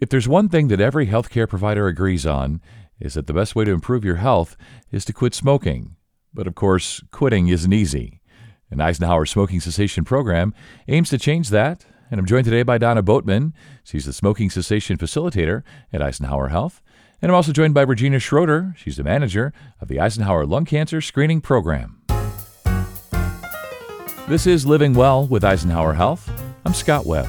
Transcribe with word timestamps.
If 0.00 0.08
there's 0.08 0.26
one 0.26 0.48
thing 0.48 0.68
that 0.68 0.80
every 0.80 1.08
healthcare 1.08 1.46
provider 1.46 1.86
agrees 1.86 2.24
on, 2.24 2.62
is 2.98 3.14
that 3.14 3.26
the 3.26 3.34
best 3.34 3.54
way 3.54 3.66
to 3.66 3.70
improve 3.70 4.02
your 4.02 4.16
health 4.16 4.56
is 4.90 5.04
to 5.04 5.12
quit 5.12 5.34
smoking. 5.34 5.94
But 6.32 6.46
of 6.46 6.54
course, 6.54 7.02
quitting 7.10 7.48
isn't 7.48 7.72
easy. 7.72 8.22
An 8.70 8.80
Eisenhower 8.80 9.26
smoking 9.26 9.60
cessation 9.60 10.04
program 10.04 10.54
aims 10.88 11.10
to 11.10 11.18
change 11.18 11.50
that, 11.50 11.84
and 12.10 12.18
I'm 12.18 12.24
joined 12.24 12.46
today 12.46 12.62
by 12.62 12.78
Donna 12.78 13.02
Boatman. 13.02 13.52
She's 13.84 14.06
the 14.06 14.14
smoking 14.14 14.48
cessation 14.48 14.96
facilitator 14.96 15.64
at 15.92 16.00
Eisenhower 16.00 16.48
Health. 16.48 16.80
And 17.20 17.30
I'm 17.30 17.36
also 17.36 17.52
joined 17.52 17.74
by 17.74 17.82
Regina 17.82 18.20
Schroeder. 18.20 18.74
She's 18.78 18.96
the 18.96 19.04
manager 19.04 19.52
of 19.82 19.88
the 19.88 20.00
Eisenhower 20.00 20.46
Lung 20.46 20.64
Cancer 20.64 21.02
Screening 21.02 21.42
Program. 21.42 22.00
This 24.28 24.46
is 24.46 24.64
Living 24.64 24.94
Well 24.94 25.26
with 25.26 25.44
Eisenhower 25.44 25.92
Health. 25.92 26.30
I'm 26.64 26.72
Scott 26.72 27.04
Webb. 27.04 27.28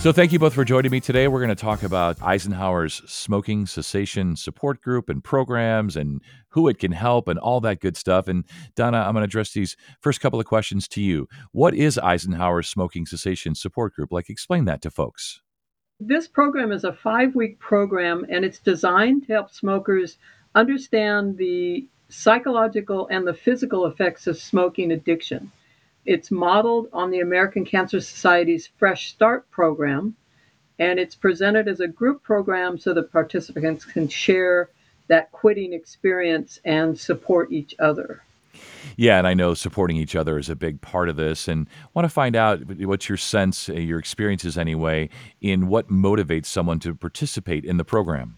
So, 0.00 0.12
thank 0.12 0.32
you 0.32 0.38
both 0.38 0.54
for 0.54 0.64
joining 0.64 0.90
me 0.90 1.00
today. 1.00 1.28
We're 1.28 1.44
going 1.44 1.54
to 1.54 1.54
talk 1.54 1.82
about 1.82 2.22
Eisenhower's 2.22 3.02
smoking 3.06 3.66
cessation 3.66 4.34
support 4.34 4.80
group 4.80 5.10
and 5.10 5.22
programs 5.22 5.94
and 5.94 6.22
who 6.48 6.68
it 6.68 6.78
can 6.78 6.90
help 6.90 7.28
and 7.28 7.38
all 7.38 7.60
that 7.60 7.80
good 7.80 7.98
stuff. 7.98 8.26
And 8.26 8.46
Donna, 8.74 8.96
I'm 8.96 9.12
going 9.12 9.20
to 9.20 9.24
address 9.24 9.52
these 9.52 9.76
first 10.00 10.22
couple 10.22 10.40
of 10.40 10.46
questions 10.46 10.88
to 10.88 11.02
you. 11.02 11.28
What 11.52 11.74
is 11.74 11.98
Eisenhower's 11.98 12.66
smoking 12.66 13.04
cessation 13.04 13.54
support 13.54 13.92
group? 13.92 14.10
Like, 14.10 14.30
explain 14.30 14.64
that 14.64 14.80
to 14.82 14.90
folks. 14.90 15.42
This 16.00 16.26
program 16.26 16.72
is 16.72 16.84
a 16.84 16.94
five 16.94 17.34
week 17.34 17.58
program 17.58 18.24
and 18.30 18.42
it's 18.42 18.58
designed 18.58 19.26
to 19.26 19.34
help 19.34 19.50
smokers 19.50 20.16
understand 20.54 21.36
the 21.36 21.86
psychological 22.08 23.06
and 23.08 23.26
the 23.26 23.34
physical 23.34 23.84
effects 23.84 24.26
of 24.26 24.38
smoking 24.38 24.92
addiction. 24.92 25.52
It's 26.10 26.32
modeled 26.32 26.88
on 26.92 27.12
the 27.12 27.20
American 27.20 27.64
Cancer 27.64 28.00
Society's 28.00 28.68
Fresh 28.78 29.12
Start 29.12 29.48
program, 29.52 30.16
and 30.76 30.98
it's 30.98 31.14
presented 31.14 31.68
as 31.68 31.78
a 31.78 31.86
group 31.86 32.24
program 32.24 32.78
so 32.78 32.92
that 32.94 33.12
participants 33.12 33.84
can 33.84 34.08
share 34.08 34.70
that 35.06 35.30
quitting 35.30 35.72
experience 35.72 36.58
and 36.64 36.98
support 36.98 37.52
each 37.52 37.76
other. 37.78 38.24
Yeah, 38.96 39.18
and 39.18 39.26
I 39.28 39.34
know 39.34 39.54
supporting 39.54 39.98
each 39.98 40.16
other 40.16 40.36
is 40.36 40.48
a 40.48 40.56
big 40.56 40.80
part 40.80 41.08
of 41.08 41.14
this. 41.14 41.46
And 41.46 41.68
I 41.80 41.88
want 41.94 42.06
to 42.06 42.12
find 42.12 42.34
out 42.34 42.58
what's 42.80 43.08
your 43.08 43.16
sense, 43.16 43.68
uh, 43.68 43.74
your 43.74 44.00
experiences 44.00 44.58
anyway, 44.58 45.10
in 45.40 45.68
what 45.68 45.90
motivates 45.90 46.46
someone 46.46 46.80
to 46.80 46.92
participate 46.92 47.64
in 47.64 47.76
the 47.76 47.84
program. 47.84 48.36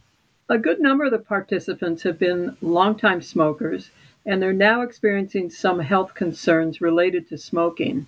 A 0.50 0.58
good 0.58 0.78
number 0.78 1.06
of 1.06 1.10
the 1.10 1.18
participants 1.20 2.02
have 2.02 2.18
been 2.18 2.54
longtime 2.60 3.22
smokers, 3.22 3.90
and 4.24 4.40
they're 4.40 4.52
now 4.52 4.82
experiencing 4.82 5.50
some 5.50 5.80
health 5.80 6.14
concerns 6.14 6.80
related 6.80 7.28
to 7.28 7.38
smoking. 7.38 8.06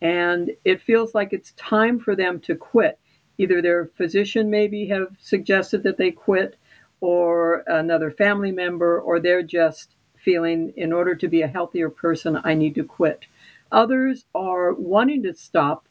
And 0.00 0.50
it 0.64 0.82
feels 0.82 1.14
like 1.14 1.32
it's 1.32 1.52
time 1.52 1.98
for 1.98 2.14
them 2.14 2.40
to 2.40 2.54
quit. 2.54 2.98
Either 3.38 3.60
their 3.60 3.86
physician 3.96 4.50
maybe 4.50 4.86
have 4.86 5.08
suggested 5.20 5.82
that 5.82 5.96
they 5.96 6.10
quit, 6.10 6.56
or 7.00 7.62
another 7.68 8.10
family 8.10 8.50
member, 8.50 9.00
or 9.00 9.20
they're 9.20 9.42
just 9.42 9.94
feeling 10.16 10.72
in 10.76 10.92
order 10.92 11.14
to 11.14 11.28
be 11.28 11.42
a 11.42 11.48
healthier 11.48 11.88
person, 11.88 12.40
I 12.42 12.54
need 12.54 12.74
to 12.74 12.84
quit. 12.84 13.24
Others 13.70 14.24
are 14.34 14.74
wanting 14.74 15.22
to 15.24 15.34
stop 15.34 15.86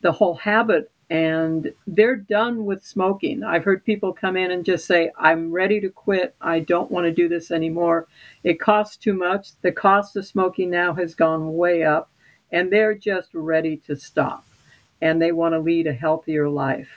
the 0.00 0.12
whole 0.12 0.34
habit 0.34 0.90
and 1.10 1.72
they're 1.86 2.16
done 2.16 2.64
with 2.64 2.84
smoking. 2.84 3.44
I've 3.44 3.64
heard 3.64 3.84
people 3.84 4.12
come 4.12 4.36
in 4.36 4.50
and 4.50 4.64
just 4.64 4.86
say, 4.86 5.12
I'm 5.18 5.52
ready 5.52 5.80
to 5.80 5.88
quit. 5.88 6.34
I 6.40 6.60
don't 6.60 6.90
want 6.90 7.04
to 7.06 7.12
do 7.12 7.28
this 7.28 7.50
anymore. 7.50 8.08
It 8.42 8.58
costs 8.58 8.96
too 8.96 9.14
much. 9.14 9.50
The 9.62 9.70
cost 9.72 10.16
of 10.16 10.26
smoking 10.26 10.68
now 10.70 10.92
has 10.94 11.14
gone 11.14 11.56
way 11.56 11.84
up, 11.84 12.10
and 12.50 12.72
they're 12.72 12.94
just 12.94 13.28
ready 13.34 13.76
to 13.86 13.96
stop. 13.96 14.44
And 15.00 15.22
they 15.22 15.32
want 15.32 15.54
to 15.54 15.60
lead 15.60 15.86
a 15.86 15.92
healthier 15.92 16.48
life. 16.48 16.88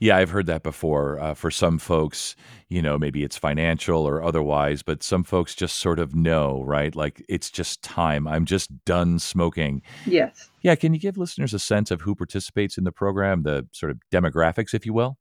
Yeah, 0.00 0.16
I've 0.16 0.30
heard 0.30 0.46
that 0.46 0.62
before. 0.62 1.20
Uh, 1.20 1.34
for 1.34 1.50
some 1.50 1.78
folks, 1.78 2.34
you 2.70 2.80
know, 2.80 2.98
maybe 2.98 3.22
it's 3.22 3.36
financial 3.36 4.08
or 4.08 4.22
otherwise, 4.22 4.82
but 4.82 5.02
some 5.02 5.22
folks 5.22 5.54
just 5.54 5.76
sort 5.76 5.98
of 5.98 6.14
know, 6.14 6.62
right? 6.64 6.96
Like 6.96 7.22
it's 7.28 7.50
just 7.50 7.82
time. 7.82 8.26
I'm 8.26 8.46
just 8.46 8.70
done 8.86 9.18
smoking. 9.18 9.82
Yes. 10.06 10.50
Yeah. 10.62 10.74
Can 10.74 10.94
you 10.94 11.00
give 11.00 11.18
listeners 11.18 11.52
a 11.52 11.58
sense 11.58 11.90
of 11.90 12.00
who 12.00 12.14
participates 12.14 12.78
in 12.78 12.84
the 12.84 12.92
program, 12.92 13.42
the 13.42 13.68
sort 13.72 13.90
of 13.92 13.98
demographics, 14.10 14.72
if 14.72 14.86
you 14.86 14.94
will? 14.94 15.18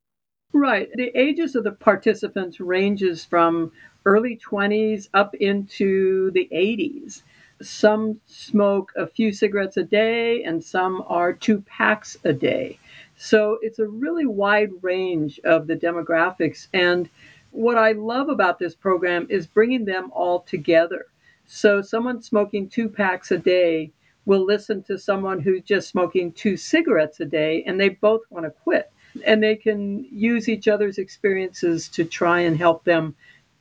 Right. 0.53 0.87
The 0.95 1.11
ages 1.13 1.55
of 1.55 1.65
the 1.65 1.73
participants 1.73 2.61
ranges 2.61 3.25
from 3.25 3.73
early 4.05 4.39
20s 4.49 5.09
up 5.13 5.35
into 5.35 6.31
the 6.31 6.47
80s. 6.53 7.21
Some 7.61 8.21
smoke 8.25 8.93
a 8.95 9.05
few 9.05 9.33
cigarettes 9.33 9.75
a 9.75 9.83
day, 9.83 10.43
and 10.43 10.63
some 10.63 11.03
are 11.07 11.33
two 11.33 11.61
packs 11.61 12.15
a 12.23 12.31
day. 12.31 12.79
So 13.21 13.59
it's 13.61 13.79
a 13.79 13.85
really 13.85 14.25
wide 14.25 14.71
range 14.81 15.41
of 15.43 15.67
the 15.67 15.75
demographics. 15.75 16.67
And 16.73 17.09
what 17.51 17.77
I 17.77 17.91
love 17.91 18.29
about 18.29 18.59
this 18.59 18.75
program 18.75 19.27
is 19.29 19.45
bringing 19.45 19.83
them 19.83 20.09
all 20.13 20.39
together. 20.39 21.05
So 21.45 21.81
someone 21.81 22.21
smoking 22.21 22.69
two 22.69 22.87
packs 22.87 23.31
a 23.31 23.37
day 23.37 23.91
will 24.25 24.45
listen 24.45 24.83
to 24.83 24.97
someone 24.97 25.41
who's 25.41 25.63
just 25.63 25.89
smoking 25.89 26.31
two 26.31 26.55
cigarettes 26.55 27.19
a 27.19 27.25
day 27.25 27.61
and 27.67 27.77
they 27.77 27.89
both 27.89 28.21
want 28.29 28.45
to 28.45 28.51
quit. 28.51 28.89
And 29.25 29.43
they 29.43 29.57
can 29.57 30.05
use 30.05 30.47
each 30.47 30.69
other's 30.69 30.97
experiences 30.97 31.89
to 31.89 32.05
try 32.05 32.39
and 32.39 32.55
help 32.55 32.85
them 32.85 33.15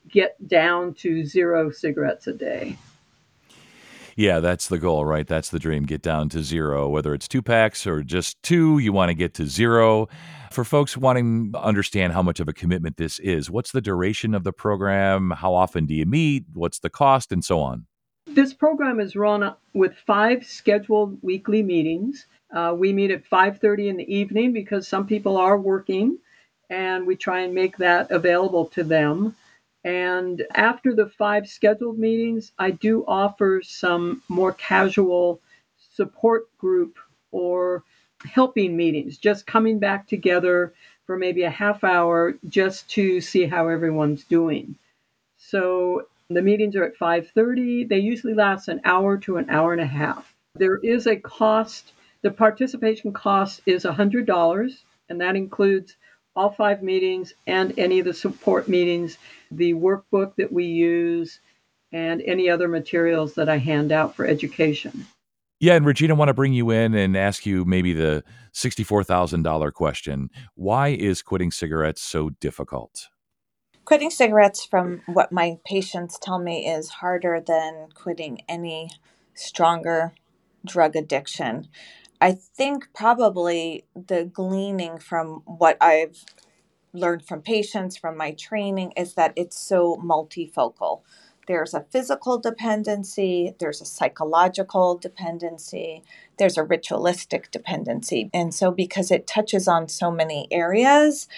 get 0.08 0.36
down 0.46 0.94
to 0.94 1.24
zero 1.24 1.72
cigarettes 1.72 2.28
a 2.28 2.32
day. 2.32 2.78
Yeah, 4.18 4.40
that's 4.40 4.66
the 4.66 4.78
goal, 4.78 5.04
right? 5.04 5.28
That's 5.28 5.50
the 5.50 5.60
dream. 5.60 5.84
Get 5.84 6.02
down 6.02 6.28
to 6.30 6.42
zero, 6.42 6.88
whether 6.88 7.14
it's 7.14 7.28
two 7.28 7.40
packs 7.40 7.86
or 7.86 8.02
just 8.02 8.42
two, 8.42 8.80
you 8.80 8.92
want 8.92 9.10
to 9.10 9.14
get 9.14 9.32
to 9.34 9.46
zero. 9.46 10.08
For 10.50 10.64
folks 10.64 10.96
wanting 10.96 11.52
to 11.52 11.60
understand 11.60 12.14
how 12.14 12.22
much 12.22 12.40
of 12.40 12.48
a 12.48 12.52
commitment 12.52 12.96
this 12.96 13.20
is, 13.20 13.48
what's 13.48 13.70
the 13.70 13.80
duration 13.80 14.34
of 14.34 14.42
the 14.42 14.52
program? 14.52 15.30
How 15.30 15.54
often 15.54 15.86
do 15.86 15.94
you 15.94 16.04
meet? 16.04 16.46
What's 16.52 16.80
the 16.80 16.90
cost? 16.90 17.30
And 17.30 17.44
so 17.44 17.60
on. 17.60 17.86
This 18.26 18.52
program 18.52 18.98
is 18.98 19.14
run 19.14 19.54
with 19.72 19.94
five 20.04 20.44
scheduled 20.44 21.16
weekly 21.22 21.62
meetings. 21.62 22.26
Uh, 22.52 22.74
we 22.76 22.92
meet 22.92 23.12
at 23.12 23.24
5:30 23.24 23.88
in 23.88 23.96
the 23.98 24.12
evening 24.12 24.52
because 24.52 24.88
some 24.88 25.06
people 25.06 25.36
are 25.36 25.56
working, 25.56 26.18
and 26.68 27.06
we 27.06 27.14
try 27.14 27.42
and 27.42 27.54
make 27.54 27.76
that 27.76 28.10
available 28.10 28.66
to 28.66 28.82
them. 28.82 29.36
And 29.84 30.44
after 30.54 30.94
the 30.94 31.06
five 31.06 31.48
scheduled 31.48 31.98
meetings, 31.98 32.52
I 32.58 32.72
do 32.72 33.04
offer 33.06 33.62
some 33.62 34.22
more 34.28 34.52
casual 34.52 35.40
support 35.94 36.46
group 36.58 36.96
or 37.30 37.84
helping 38.24 38.76
meetings, 38.76 39.18
just 39.18 39.46
coming 39.46 39.78
back 39.78 40.08
together 40.08 40.72
for 41.06 41.16
maybe 41.16 41.42
a 41.44 41.50
half 41.50 41.84
hour 41.84 42.34
just 42.48 42.88
to 42.90 43.20
see 43.20 43.46
how 43.46 43.68
everyone's 43.68 44.24
doing. 44.24 44.76
So 45.38 46.06
the 46.28 46.42
meetings 46.42 46.76
are 46.76 46.84
at 46.84 46.96
5:30. 46.96 47.84
They 47.88 47.98
usually 47.98 48.34
last 48.34 48.68
an 48.68 48.80
hour 48.84 49.16
to 49.18 49.36
an 49.36 49.48
hour 49.48 49.72
and 49.72 49.80
a 49.80 49.86
half. 49.86 50.34
There 50.54 50.78
is 50.78 51.06
a 51.06 51.16
cost. 51.16 51.92
The 52.22 52.30
participation 52.30 53.12
cost 53.12 53.62
is 53.64 53.84
$100 53.84 54.82
and 55.08 55.20
that 55.20 55.36
includes 55.36 55.96
all 56.38 56.50
five 56.50 56.84
meetings 56.84 57.34
and 57.48 57.76
any 57.76 57.98
of 57.98 58.04
the 58.04 58.14
support 58.14 58.68
meetings, 58.68 59.18
the 59.50 59.74
workbook 59.74 60.36
that 60.36 60.52
we 60.52 60.64
use, 60.66 61.40
and 61.90 62.22
any 62.22 62.48
other 62.48 62.68
materials 62.68 63.34
that 63.34 63.48
I 63.48 63.58
hand 63.58 63.90
out 63.90 64.14
for 64.14 64.24
education. 64.24 65.06
Yeah, 65.58 65.74
and 65.74 65.84
Regina, 65.84 66.14
I 66.14 66.16
want 66.16 66.28
to 66.28 66.34
bring 66.34 66.52
you 66.52 66.70
in 66.70 66.94
and 66.94 67.16
ask 67.16 67.44
you 67.44 67.64
maybe 67.64 67.92
the 67.92 68.22
$64,000 68.54 69.72
question. 69.72 70.30
Why 70.54 70.88
is 70.88 71.22
quitting 71.22 71.50
cigarettes 71.50 72.02
so 72.02 72.30
difficult? 72.30 73.08
Quitting 73.84 74.10
cigarettes, 74.10 74.64
from 74.64 75.00
what 75.06 75.32
my 75.32 75.58
patients 75.66 76.18
tell 76.20 76.38
me, 76.38 76.68
is 76.68 76.88
harder 76.88 77.42
than 77.44 77.88
quitting 77.94 78.42
any 78.48 78.90
stronger 79.34 80.12
drug 80.64 80.94
addiction. 80.94 81.66
I 82.20 82.32
think 82.32 82.88
probably 82.94 83.84
the 83.94 84.24
gleaning 84.24 84.98
from 84.98 85.42
what 85.46 85.76
I've 85.80 86.24
learned 86.92 87.26
from 87.26 87.42
patients, 87.42 87.96
from 87.96 88.16
my 88.16 88.32
training, 88.32 88.92
is 88.96 89.14
that 89.14 89.32
it's 89.36 89.58
so 89.58 89.96
multifocal. 89.96 91.02
There's 91.46 91.74
a 91.74 91.86
physical 91.90 92.38
dependency, 92.38 93.54
there's 93.58 93.80
a 93.80 93.86
psychological 93.86 94.98
dependency, 94.98 96.02
there's 96.38 96.58
a 96.58 96.64
ritualistic 96.64 97.50
dependency. 97.50 98.30
And 98.34 98.54
so, 98.54 98.70
because 98.70 99.10
it 99.10 99.26
touches 99.26 99.68
on 99.68 99.88
so 99.88 100.10
many 100.10 100.48
areas, 100.50 101.28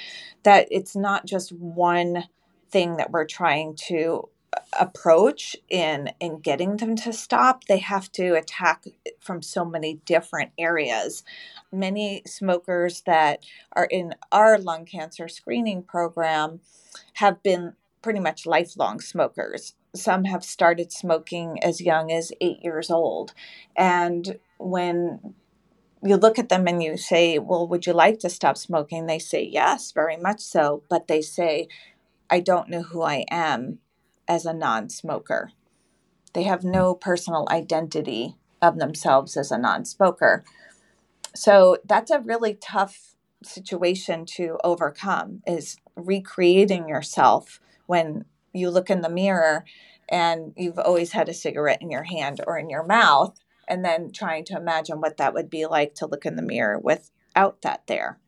that 0.43 0.66
it's 0.70 0.96
not 0.96 1.26
just 1.26 1.52
one 1.52 2.25
thing 2.70 2.96
that 2.96 3.10
we're 3.10 3.26
trying 3.26 3.76
to 3.88 4.28
approach 4.79 5.56
in 5.69 6.11
in 6.20 6.41
getting 6.41 6.76
them 6.76 6.97
to 6.97 7.12
stop 7.12 7.64
they 7.64 7.79
have 7.79 8.11
to 8.11 8.35
attack 8.35 8.85
from 9.20 9.43
so 9.43 9.64
many 9.64 10.00
different 10.05 10.50
areas 10.58 11.23
many 11.73 12.23
smokers 12.26 13.02
that 13.02 13.44
are 13.73 13.87
in 13.87 14.14
our 14.32 14.58
lung 14.58 14.85
cancer 14.85 15.29
screening 15.29 15.82
program 15.82 16.61
have 17.14 17.43
been 17.43 17.75
pretty 18.02 18.20
much 18.20 18.47
lifelong 18.47 19.00
smokers 19.00 19.75
some 19.94 20.25
have 20.25 20.44
started 20.44 20.93
smoking 20.93 21.62
as 21.62 21.81
young 21.81 22.11
as 22.11 22.32
8 22.41 22.58
years 22.62 22.91
old 22.91 23.35
and 23.76 24.38
when 24.58 25.35
you 26.03 26.17
look 26.17 26.38
at 26.38 26.49
them 26.49 26.67
and 26.67 26.82
you 26.82 26.96
say, 26.96 27.38
Well, 27.38 27.69
would 27.69 27.87
you 27.87 27.93
like 27.93 28.20
to 28.20 28.31
stop 28.31 28.56
smoking? 28.56 29.06
They 29.06 29.19
say, 29.19 29.43
Yes, 29.43 29.93
very 29.93 30.17
much 30.17 30.41
so. 30.41 30.82
But 30.88 31.08
they 31.08 31.20
say, 31.20 31.69
I 32.31 32.41
don't 32.41 32.70
know 32.70 32.82
who 32.82 33.03
I 33.03 33.26
am 33.31 33.81
as 34.31 34.47
a 34.47 34.55
non 34.55 34.88
smoker. 34.88 35.50
They 36.35 36.44
have 36.44 36.62
no 36.62 36.94
personal 36.94 37.49
identity 37.50 38.37
of 38.62 38.79
themselves 38.79 39.37
as 39.37 39.50
a 39.50 39.59
non 39.59 39.85
smoker. 39.85 40.44
So 41.35 41.79
that's 41.85 42.12
a 42.12 42.21
really 42.21 42.55
tough 42.55 43.17
situation 43.43 44.25
to 44.27 44.56
overcome 44.62 45.43
is 45.47 45.77
recreating 45.97 46.88
yourself 46.88 47.61
when 47.87 48.25
you 48.53 48.71
look 48.71 48.88
in 48.88 49.00
the 49.00 49.09
mirror 49.09 49.65
and 50.09 50.53
you've 50.56 50.79
always 50.79 51.12
had 51.12 51.29
a 51.29 51.35
cigarette 51.35 51.82
in 51.82 51.91
your 51.91 52.05
hand 52.05 52.41
or 52.47 52.56
in 52.56 52.71
your 52.71 52.85
mouth 52.85 53.37
and 53.67 53.85
then 53.85 54.12
trying 54.12 54.44
to 54.44 54.56
imagine 54.56 55.00
what 55.00 55.17
that 55.17 55.35
would 55.35 55.50
be 55.50 55.67
like 55.67 55.94
to 55.94 56.06
look 56.06 56.27
in 56.27 56.37
the 56.37 56.43
mirror 56.43 56.79
without 56.79 57.62
that 57.62 57.87
there. 57.87 58.19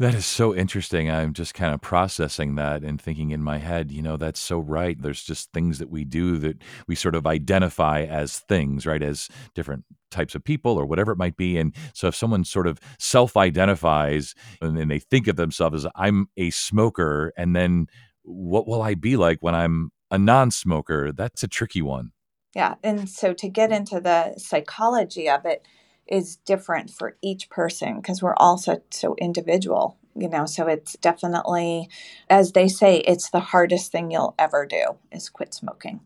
That 0.00 0.14
is 0.14 0.26
so 0.26 0.52
interesting. 0.52 1.08
I'm 1.08 1.32
just 1.32 1.54
kind 1.54 1.72
of 1.72 1.80
processing 1.80 2.56
that 2.56 2.82
and 2.82 3.00
thinking 3.00 3.30
in 3.30 3.40
my 3.40 3.58
head, 3.58 3.92
you 3.92 4.02
know, 4.02 4.16
that's 4.16 4.40
so 4.40 4.58
right. 4.58 5.00
There's 5.00 5.22
just 5.22 5.52
things 5.52 5.78
that 5.78 5.88
we 5.88 6.04
do 6.04 6.36
that 6.38 6.60
we 6.88 6.96
sort 6.96 7.14
of 7.14 7.28
identify 7.28 8.02
as 8.02 8.40
things, 8.40 8.86
right? 8.86 9.02
As 9.02 9.28
different 9.54 9.84
types 10.10 10.34
of 10.34 10.42
people 10.42 10.72
or 10.72 10.84
whatever 10.84 11.12
it 11.12 11.18
might 11.18 11.36
be. 11.36 11.58
And 11.58 11.72
so 11.92 12.08
if 12.08 12.16
someone 12.16 12.42
sort 12.42 12.66
of 12.66 12.80
self 12.98 13.36
identifies 13.36 14.34
and, 14.60 14.76
and 14.76 14.90
they 14.90 14.98
think 14.98 15.28
of 15.28 15.36
themselves 15.36 15.84
as, 15.84 15.90
I'm 15.94 16.26
a 16.36 16.50
smoker, 16.50 17.32
and 17.36 17.54
then 17.54 17.86
what 18.24 18.66
will 18.66 18.82
I 18.82 18.94
be 18.94 19.16
like 19.16 19.38
when 19.42 19.54
I'm 19.54 19.90
a 20.10 20.18
non 20.18 20.50
smoker? 20.50 21.12
That's 21.12 21.44
a 21.44 21.48
tricky 21.48 21.82
one. 21.82 22.10
Yeah. 22.52 22.74
And 22.82 23.08
so 23.08 23.32
to 23.34 23.48
get 23.48 23.70
into 23.70 24.00
the 24.00 24.34
psychology 24.38 25.28
of 25.28 25.44
it 25.44 25.64
is 26.06 26.36
different 26.36 26.90
for 26.90 27.16
each 27.22 27.48
person 27.50 27.96
because 27.96 28.22
we're 28.22 28.36
all 28.36 28.58
so, 28.58 28.82
so 28.90 29.14
individual, 29.18 29.96
you 30.14 30.28
know. 30.28 30.46
So 30.46 30.66
it's 30.66 30.94
definitely, 30.94 31.88
as 32.28 32.52
they 32.52 32.68
say, 32.68 32.98
it's 32.98 33.30
the 33.30 33.40
hardest 33.40 33.90
thing 33.92 34.10
you'll 34.10 34.34
ever 34.38 34.66
do 34.66 34.96
is 35.10 35.28
quit 35.28 35.54
smoking. 35.54 36.00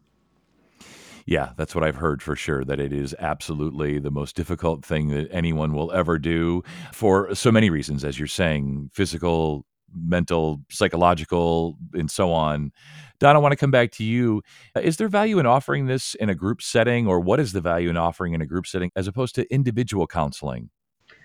Yeah, 1.27 1.51
that's 1.59 1.75
what 1.75 1.85
I've 1.85 1.97
heard 1.97 2.23
for 2.23 2.35
sure. 2.35 2.65
That 2.65 2.81
it 2.81 2.91
is 2.91 3.15
absolutely 3.19 3.99
the 3.99 4.11
most 4.11 4.35
difficult 4.35 4.83
thing 4.83 5.09
that 5.09 5.29
anyone 5.31 5.75
will 5.75 5.93
ever 5.93 6.19
do 6.19 6.63
for 6.93 7.35
so 7.35 7.53
many 7.53 7.69
reasons, 7.69 8.03
as 8.03 8.19
you're 8.19 8.27
saying 8.27 8.91
physical, 8.95 9.67
mental, 9.95 10.61
psychological, 10.71 11.77
and 11.95 12.11
so 12.11 12.33
on. 12.33 12.73
Don, 13.19 13.35
I 13.35 13.39
want 13.39 13.53
to 13.53 13.57
come 13.57 13.71
back 13.71 13.91
to 13.93 14.05
you. 14.05 14.43
Uh, 14.77 14.81
is 14.81 14.97
there 14.97 15.09
value 15.09 15.39
in 15.39 15.47
offering 15.47 15.87
this 15.87 16.15
in 16.15 16.29
a 16.29 16.35
group 16.35 16.63
setting, 16.63 17.07
or 17.07 17.21
what 17.21 17.41
is 17.41 17.53
the 17.53 17.61
value 17.61 17.91
in 17.91 17.97
offering 17.97 18.35
in 18.35 18.41
a 18.41 18.47
group 18.47 18.67
setting 18.67 18.91
as 18.95 19.09
opposed 19.09 19.35
to 19.37 19.53
individual 19.53 20.07
counseling? 20.07 20.71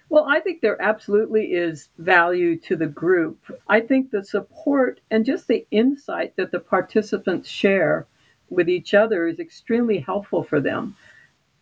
Well, 0.09 0.25
I 0.27 0.41
think 0.41 0.61
there 0.61 0.79
absolutely 0.81 1.53
is 1.53 1.89
value 1.97 2.59
to 2.61 2.75
the 2.75 2.87
group. 2.87 3.39
I 3.67 3.79
think 3.79 4.11
the 4.11 4.23
support 4.23 5.01
and 5.09 5.25
just 5.25 5.47
the 5.47 5.65
insight 5.71 6.35
that 6.35 6.51
the 6.51 6.59
participants 6.59 7.49
share 7.49 8.07
with 8.49 8.69
each 8.69 8.93
other 8.93 9.27
is 9.27 9.39
extremely 9.39 9.99
helpful 9.99 10.43
for 10.43 10.59
them. 10.61 10.95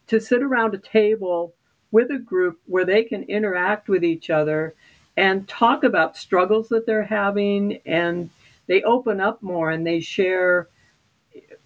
To 0.07 0.19
sit 0.19 0.43
around 0.43 0.73
a 0.73 0.79
table 0.79 1.53
with 1.91 2.11
a 2.11 2.17
group 2.17 2.59
where 2.65 2.85
they 2.85 3.03
can 3.03 3.23
interact 3.23 3.87
with 3.87 4.03
each 4.03 4.29
other 4.29 4.75
and 5.21 5.47
talk 5.47 5.83
about 5.83 6.17
struggles 6.17 6.69
that 6.69 6.87
they're 6.87 7.03
having 7.03 7.79
and 7.85 8.27
they 8.65 8.81
open 8.81 9.21
up 9.21 9.39
more 9.43 9.69
and 9.69 9.85
they 9.85 9.99
share 9.99 10.67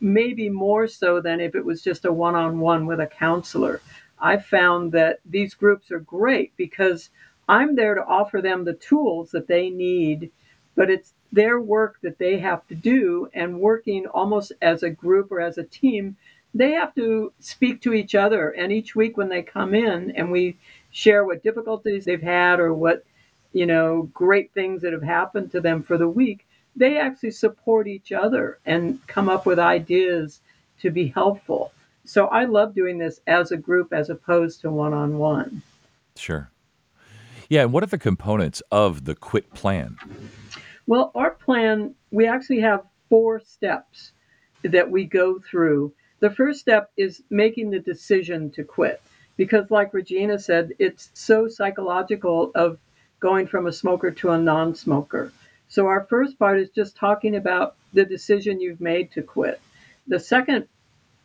maybe 0.02 0.50
more 0.50 0.90
so 0.90 1.22
than 1.22 1.40
if 1.40 1.56
it 1.56 1.64
was 1.64 1.82
just 1.82 2.04
a 2.04 2.12
one-on-one 2.12 2.86
with 2.86 3.00
a 3.00 3.08
counselor. 3.08 3.80
I 4.20 4.40
found 4.40 4.92
that 4.92 5.20
these 5.24 5.54
groups 5.54 5.90
are 5.90 6.02
great 6.02 6.52
because 6.58 7.10
I'm 7.48 7.78
there 7.78 7.96
to 7.96 8.04
offer 8.04 8.42
them 8.42 8.66
the 8.66 8.74
tools 8.74 9.32
that 9.32 9.48
they 9.48 9.70
need, 9.70 10.32
but 10.76 10.90
it's 10.90 11.14
their 11.32 11.62
work 11.62 11.96
that 12.02 12.18
they 12.18 12.38
have 12.40 12.68
to 12.68 12.76
do 12.76 13.30
and 13.34 13.62
working 13.62 14.06
almost 14.08 14.52
as 14.62 14.84
a 14.84 14.90
group 14.90 15.32
or 15.32 15.40
as 15.40 15.58
a 15.58 15.64
team, 15.64 16.18
they 16.54 16.74
have 16.74 16.94
to 16.96 17.32
speak 17.40 17.82
to 17.84 17.94
each 17.94 18.16
other 18.16 18.50
and 18.50 18.74
each 18.74 18.98
week 18.98 19.16
when 19.16 19.30
they 19.30 19.44
come 19.44 19.74
in 19.74 20.12
and 20.12 20.30
we 20.30 20.58
share 20.92 21.24
what 21.24 21.42
difficulties 21.42 22.04
they've 22.04 22.22
had 22.22 22.60
or 22.60 22.74
what 22.74 23.06
you 23.56 23.66
know 23.66 24.10
great 24.14 24.54
things 24.54 24.82
that 24.82 24.94
have 24.94 25.04
happened 25.04 25.52
to 25.52 25.62
them 25.62 25.82
for 25.82 25.98
the 25.98 26.08
week 26.08 26.46
they 26.76 26.98
actually 26.98 27.32
support 27.32 27.88
each 27.88 28.12
other 28.12 28.60
and 28.66 29.00
come 29.08 29.30
up 29.30 29.46
with 29.46 29.60
ideas 29.60 30.42
to 30.82 30.92
be 30.92 31.08
helpful. 31.08 31.72
So 32.04 32.28
I 32.28 32.46
love 32.46 32.76
doing 32.76 32.98
this 32.98 33.22
as 33.28 33.52
a 33.52 33.58
group 33.58 33.94
as 33.94 34.10
opposed 34.10 34.62
to 34.62 34.72
one 34.72 34.94
on 34.94 35.18
one. 35.18 35.62
Sure. 36.16 36.52
Yeah, 37.50 37.64
and 37.64 37.74
what 37.74 37.84
are 37.84 37.88
the 37.88 37.98
components 37.98 38.62
of 38.72 39.06
the 39.06 39.16
quit 39.16 39.54
plan? 39.54 39.98
Well, 40.88 41.12
our 41.16 41.32
plan, 41.32 41.96
we 42.12 42.28
actually 42.28 42.60
have 42.62 42.84
four 43.10 43.40
steps 43.40 44.12
that 44.64 44.90
we 44.90 45.06
go 45.06 45.40
through. 45.40 45.94
The 46.20 46.30
first 46.30 46.60
step 46.60 46.92
is 46.98 47.24
making 47.30 47.70
the 47.70 47.80
decision 47.80 48.52
to 48.52 48.64
quit 48.64 49.02
because 49.38 49.70
like 49.72 49.94
Regina 49.94 50.40
said, 50.40 50.72
it's 50.80 51.10
so 51.14 51.48
psychological 51.48 52.52
of 52.56 52.80
going 53.26 53.48
from 53.48 53.66
a 53.66 53.74
smoker 53.74 54.12
to 54.12 54.30
a 54.30 54.38
non-smoker. 54.38 55.34
So 55.68 55.88
our 55.88 56.06
first 56.12 56.38
part 56.38 56.60
is 56.60 56.70
just 56.70 56.96
talking 56.96 57.36
about 57.36 57.76
the 57.92 58.06
decision 58.06 58.62
you've 58.62 58.80
made 58.80 59.12
to 59.14 59.24
quit. 59.24 59.60
The 60.06 60.20
second 60.20 60.68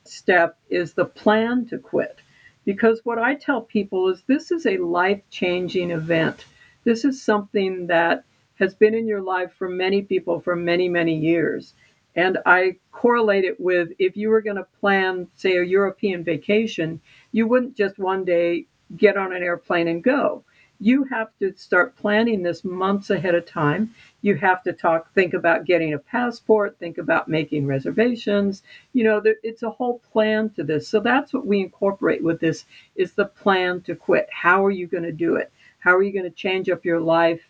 step 0.05 0.57
is 0.71 0.95
the 0.95 1.05
plan 1.05 1.67
to 1.67 1.77
quit. 1.77 2.17
Because 2.65 3.03
what 3.05 3.19
I 3.19 3.35
tell 3.35 3.61
people 3.61 4.09
is 4.09 4.23
this 4.23 4.51
is 4.51 4.65
a 4.65 4.79
life 4.79 5.21
changing 5.29 5.91
event. 5.91 6.47
This 6.85 7.05
is 7.05 7.23
something 7.23 7.89
that 7.89 8.25
has 8.59 8.73
been 8.73 8.95
in 8.95 9.07
your 9.07 9.21
life 9.21 9.53
for 9.59 9.69
many 9.69 10.01
people 10.01 10.41
for 10.41 10.57
many, 10.57 10.89
many 10.89 11.19
years. 11.19 11.75
And 12.17 12.39
I 12.47 12.77
correlate 12.93 13.45
it 13.45 13.61
with 13.61 13.91
if 13.99 14.17
you 14.17 14.31
were 14.31 14.41
going 14.41 14.57
to 14.57 14.67
plan, 14.81 15.29
say, 15.37 15.59
a 15.59 15.63
European 15.63 16.25
vacation, 16.25 17.03
you 17.33 17.47
wouldn't 17.47 17.77
just 17.77 17.99
one 17.99 18.25
day 18.25 18.65
get 18.97 19.19
on 19.19 19.35
an 19.35 19.43
airplane 19.43 19.89
and 19.89 20.03
go. 20.03 20.45
You 20.83 21.05
have 21.05 21.29
to 21.41 21.53
start 21.59 21.95
planning 21.95 22.43
this 22.43 22.65
months 22.65 23.11
ahead 23.11 23.35
of 23.35 23.45
time. 23.45 23.95
You 24.23 24.35
have 24.37 24.63
to 24.63 24.73
talk 24.73 25.13
think 25.13 25.35
about 25.35 25.67
getting 25.67 25.93
a 25.93 25.99
passport 25.99 26.79
think 26.79 26.97
about 26.97 27.29
making 27.29 27.67
reservations. 27.67 28.63
You 28.95 29.05
know 29.05 29.21
there, 29.21 29.37
it's 29.43 29.63
a 29.63 29.69
whole 29.69 29.99
plan 30.11 30.49
to 30.57 30.65
this. 30.65 30.89
So 30.89 30.99
that's 31.01 31.35
what 31.35 31.45
we 31.45 31.61
incorporate 31.61 32.25
with 32.25 32.41
this 32.41 32.65
is 32.97 33.13
the 33.13 33.27
plan 33.27 33.83
to 33.83 33.95
quit. 33.95 34.27
How 34.33 34.65
are 34.65 34.71
you 34.71 34.87
going 34.87 35.05
to 35.05 35.13
do 35.13 35.37
it? 35.37 35.53
How 35.81 35.95
are 35.95 36.03
you 36.03 36.15
going 36.15 36.25
to 36.25 36.31
change 36.31 36.71
up 36.71 36.87
your 36.87 37.01
life 37.01 37.43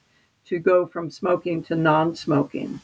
to 0.46 0.58
go 0.58 0.84
from 0.84 1.08
smoking 1.08 1.62
to 1.64 1.76
non-smoking? 1.76 2.80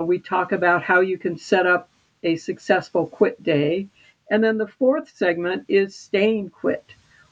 We 0.00 0.18
talk 0.18 0.50
about 0.50 0.82
how 0.82 1.02
you 1.02 1.18
can 1.18 1.38
set 1.38 1.66
up 1.66 1.88
a 2.24 2.34
successful 2.34 3.06
quit 3.06 3.40
day. 3.44 3.86
And 4.28 4.42
then 4.42 4.58
the 4.58 4.66
fourth 4.66 5.16
segment 5.16 5.66
is 5.68 5.94
staying 5.94 6.50
quit. 6.50 6.84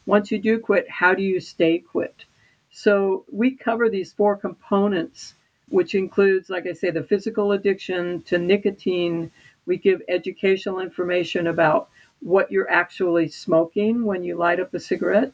Once 0.06 0.30
you 0.30 0.38
do 0.38 0.60
quit 0.60 0.88
how 0.88 1.12
do 1.12 1.24
you 1.24 1.40
stay 1.40 1.80
quit 1.80 2.24
so 2.72 3.24
we 3.30 3.52
cover 3.52 3.88
these 3.88 4.12
four 4.12 4.36
components 4.36 5.34
which 5.72 5.94
includes, 5.94 6.50
like 6.50 6.66
I 6.66 6.74
say, 6.74 6.90
the 6.90 7.02
physical 7.02 7.52
addiction 7.52 8.20
to 8.24 8.36
nicotine. 8.36 9.30
We 9.64 9.78
give 9.78 10.02
educational 10.06 10.80
information 10.80 11.46
about 11.46 11.88
what 12.20 12.52
you're 12.52 12.70
actually 12.70 13.28
smoking 13.28 14.04
when 14.04 14.22
you 14.22 14.36
light 14.36 14.60
up 14.60 14.74
a 14.74 14.80
cigarette 14.80 15.32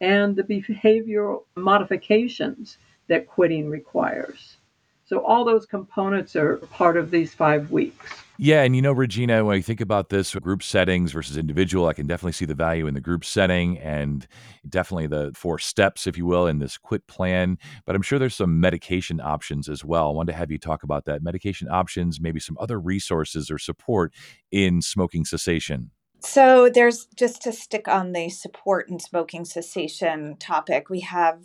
and 0.00 0.34
the 0.34 0.42
behavioral 0.42 1.42
modifications 1.54 2.78
that 3.08 3.28
quitting 3.28 3.68
requires. 3.68 4.56
So, 5.14 5.24
all 5.24 5.44
those 5.44 5.64
components 5.64 6.34
are 6.34 6.56
part 6.72 6.96
of 6.96 7.12
these 7.12 7.32
five 7.32 7.70
weeks. 7.70 8.04
Yeah, 8.36 8.64
and 8.64 8.74
you 8.74 8.82
know, 8.82 8.90
Regina, 8.90 9.44
when 9.44 9.56
I 9.56 9.60
think 9.60 9.80
about 9.80 10.08
this 10.08 10.34
group 10.34 10.60
settings 10.60 11.12
versus 11.12 11.36
individual, 11.36 11.86
I 11.86 11.92
can 11.92 12.08
definitely 12.08 12.32
see 12.32 12.46
the 12.46 12.54
value 12.56 12.88
in 12.88 12.94
the 12.94 13.00
group 13.00 13.24
setting 13.24 13.78
and 13.78 14.26
definitely 14.68 15.06
the 15.06 15.30
four 15.36 15.60
steps, 15.60 16.08
if 16.08 16.18
you 16.18 16.26
will, 16.26 16.48
in 16.48 16.58
this 16.58 16.76
quit 16.76 17.06
plan. 17.06 17.58
But 17.86 17.94
I'm 17.94 18.02
sure 18.02 18.18
there's 18.18 18.34
some 18.34 18.58
medication 18.58 19.20
options 19.20 19.68
as 19.68 19.84
well. 19.84 20.08
I 20.08 20.10
wanted 20.10 20.32
to 20.32 20.38
have 20.38 20.50
you 20.50 20.58
talk 20.58 20.82
about 20.82 21.04
that 21.04 21.22
medication 21.22 21.68
options, 21.70 22.20
maybe 22.20 22.40
some 22.40 22.56
other 22.58 22.80
resources 22.80 23.52
or 23.52 23.58
support 23.58 24.12
in 24.50 24.82
smoking 24.82 25.24
cessation. 25.24 25.92
So, 26.18 26.68
there's 26.68 27.06
just 27.14 27.42
to 27.42 27.52
stick 27.52 27.86
on 27.86 28.10
the 28.10 28.30
support 28.30 28.88
and 28.88 29.00
smoking 29.00 29.44
cessation 29.44 30.38
topic, 30.38 30.90
we 30.90 31.00
have 31.00 31.38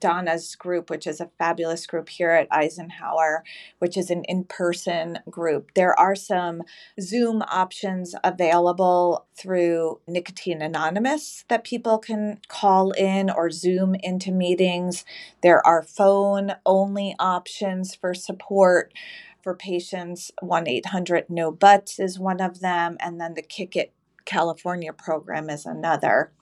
Donna's 0.00 0.54
group, 0.56 0.90
which 0.90 1.06
is 1.06 1.20
a 1.20 1.30
fabulous 1.38 1.86
group 1.86 2.08
here 2.08 2.30
at 2.30 2.48
Eisenhower, 2.50 3.44
which 3.78 3.96
is 3.96 4.10
an 4.10 4.24
in 4.24 4.44
person 4.44 5.18
group. 5.30 5.72
There 5.74 5.98
are 5.98 6.14
some 6.14 6.62
Zoom 7.00 7.42
options 7.42 8.14
available 8.24 9.26
through 9.36 10.00
Nicotine 10.06 10.62
Anonymous 10.62 11.44
that 11.48 11.64
people 11.64 11.98
can 11.98 12.40
call 12.48 12.92
in 12.92 13.30
or 13.30 13.50
Zoom 13.50 13.94
into 13.96 14.32
meetings. 14.32 15.04
There 15.42 15.66
are 15.66 15.82
phone 15.82 16.52
only 16.66 17.14
options 17.18 17.94
for 17.94 18.14
support 18.14 18.92
for 19.42 19.54
patients. 19.54 20.30
1 20.40 20.68
800 20.68 21.26
No 21.30 21.50
Butts 21.50 21.98
is 21.98 22.18
one 22.18 22.40
of 22.40 22.60
them, 22.60 22.96
and 23.00 23.20
then 23.20 23.34
the 23.34 23.42
Kick 23.42 23.76
It 23.76 23.92
California 24.24 24.92
program 24.92 25.48
is 25.48 25.64
another. 25.64 26.32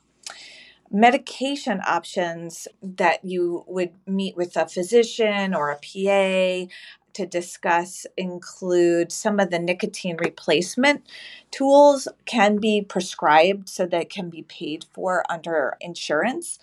Medication 0.90 1.80
options 1.86 2.68
that 2.82 3.24
you 3.24 3.64
would 3.66 3.92
meet 4.06 4.36
with 4.36 4.56
a 4.56 4.66
physician 4.68 5.54
or 5.54 5.70
a 5.70 5.76
PA 5.76 6.72
to 7.16 7.26
discuss 7.26 8.06
include 8.18 9.10
some 9.10 9.40
of 9.40 9.50
the 9.50 9.58
nicotine 9.58 10.18
replacement 10.18 11.02
tools 11.50 12.06
can 12.26 12.58
be 12.58 12.82
prescribed 12.82 13.70
so 13.70 13.86
that 13.86 14.10
can 14.10 14.28
be 14.28 14.42
paid 14.42 14.84
for 14.92 15.24
under 15.30 15.78
insurance. 15.80 16.58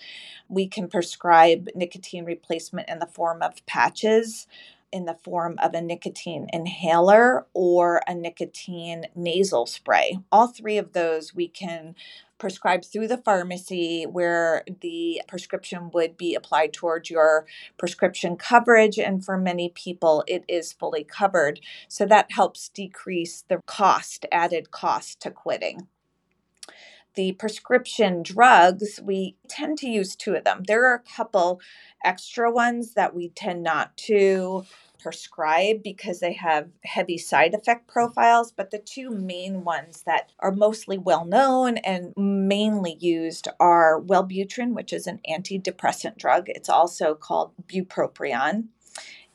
We 0.48 0.68
can 0.68 0.88
prescribe 0.88 1.70
nicotine 1.74 2.26
replacement 2.26 2.88
in 2.88 3.00
the 3.00 3.08
form 3.08 3.42
of 3.42 3.66
patches 3.66 4.46
in 4.94 5.06
the 5.06 5.18
form 5.24 5.58
of 5.62 5.74
a 5.74 5.82
nicotine 5.82 6.48
inhaler 6.54 7.46
or 7.54 8.02
a 8.08 8.14
nicotine 8.14 9.06
nasal 9.16 9.66
spray. 9.66 10.20
All 10.32 10.48
three 10.48 10.78
of 10.78 10.94
those 10.94 11.34
we 11.34 11.48
can 11.48 11.96
prescribe 12.38 12.86
through 12.86 13.08
the 13.08 13.18
pharmacy 13.18 14.04
where 14.04 14.64
the 14.82 15.22
prescription 15.28 15.90
would 15.94 16.16
be 16.16 16.36
applied 16.36 16.74
towards 16.74 17.10
your 17.10 17.46
prescription 17.78 18.38
coverage. 18.38 19.00
And 19.00 19.26
for 19.26 19.38
many 19.38 19.70
people, 19.70 20.24
it 20.28 20.44
is 20.48 20.74
fully 20.74 21.04
covered. 21.04 21.60
So 21.88 22.06
that 22.06 22.32
helps 22.32 22.70
decrease 22.70 23.44
the 23.48 23.62
cost, 23.66 24.26
added 24.32 24.72
cost 24.72 25.20
to 25.22 25.32
quitting 25.32 25.88
the 27.16 27.34
prescription 27.34 28.24
drugs, 28.24 29.00
we 29.04 29.36
tend 29.48 29.78
to 29.80 29.88
use 29.88 30.16
two 30.16 30.34
of 30.36 30.44
them. 30.44 30.64
There 30.68 30.90
are 30.90 30.96
a 30.96 31.16
couple 31.16 31.62
extra 32.04 32.52
ones 32.52 32.94
that 32.96 33.14
we 33.14 33.30
tend 33.30 33.64
not 33.64 33.96
to 33.98 34.66
prescribe 35.04 35.84
because 35.84 36.22
they 36.22 36.34
have 36.34 36.70
heavy 36.86 37.18
side 37.18 37.54
effect 37.54 37.88
profiles, 37.88 38.54
but 38.54 38.72
the 38.72 38.80
two 38.80 39.10
main 39.12 39.66
ones 39.66 40.04
that 40.06 40.32
are 40.40 40.52
mostly 40.52 40.98
well 40.98 41.26
known 41.26 41.78
and 41.80 42.14
mainly 42.16 42.96
used 43.00 43.50
are 43.60 44.02
Wellbutrin, 44.02 44.74
which 44.74 44.94
is 44.94 45.06
an 45.06 45.20
antidepressant 45.30 46.18
drug. 46.18 46.46
It's 46.48 46.70
also 46.70 47.14
called 47.14 47.52
bupropion. 47.68 48.70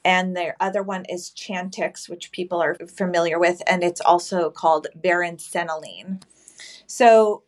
And 0.04 0.34
the 0.34 0.54
other 0.58 0.82
one 0.82 1.04
is 1.06 1.30
Chantix, 1.36 2.08
which 2.08 2.32
people 2.32 2.62
are 2.62 2.76
familiar 2.96 3.38
with, 3.38 3.60
and 3.66 3.84
it's 3.84 4.00
also 4.00 4.48
called 4.48 4.86
varenicline. 4.98 6.22
So 6.86 7.42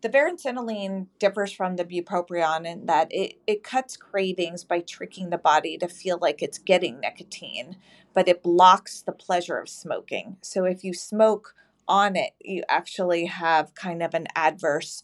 the 0.00 0.08
varenicline 0.08 1.06
differs 1.18 1.52
from 1.52 1.76
the 1.76 1.84
bupropion 1.84 2.66
in 2.66 2.86
that 2.86 3.08
it, 3.10 3.38
it 3.46 3.64
cuts 3.64 3.96
cravings 3.96 4.64
by 4.64 4.80
tricking 4.80 5.30
the 5.30 5.38
body 5.38 5.76
to 5.78 5.88
feel 5.88 6.18
like 6.20 6.42
it's 6.42 6.58
getting 6.58 7.00
nicotine, 7.00 7.76
but 8.14 8.28
it 8.28 8.42
blocks 8.42 9.02
the 9.02 9.12
pleasure 9.12 9.58
of 9.58 9.68
smoking. 9.68 10.36
So 10.40 10.64
if 10.64 10.84
you 10.84 10.94
smoke 10.94 11.54
on 11.88 12.16
it, 12.16 12.30
you 12.40 12.62
actually 12.68 13.26
have 13.26 13.74
kind 13.74 14.02
of 14.02 14.14
an 14.14 14.26
adverse 14.36 15.02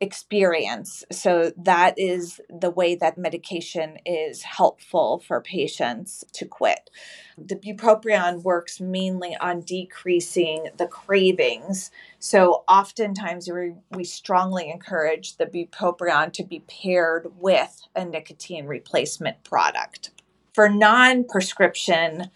experience. 0.00 1.04
So 1.12 1.52
that 1.58 1.94
is 1.98 2.40
the 2.48 2.70
way 2.70 2.94
that 2.94 3.18
medication 3.18 3.98
is 4.06 4.42
helpful 4.42 5.22
for 5.26 5.40
patients 5.42 6.24
to 6.32 6.46
quit. 6.46 6.90
The 7.36 7.56
bupropion 7.56 8.42
works 8.42 8.80
mainly 8.80 9.36
on 9.36 9.60
decreasing 9.60 10.68
the 10.78 10.86
cravings. 10.86 11.90
So 12.18 12.64
oftentimes 12.66 13.48
we, 13.48 13.74
we 13.90 14.04
strongly 14.04 14.70
encourage 14.70 15.36
the 15.36 15.46
bupropion 15.46 16.32
to 16.32 16.44
be 16.44 16.60
paired 16.60 17.32
with 17.38 17.82
a 17.94 18.04
nicotine 18.04 18.66
replacement 18.66 19.44
product. 19.44 20.12
For 20.54 20.68
non-prescription 20.68 22.30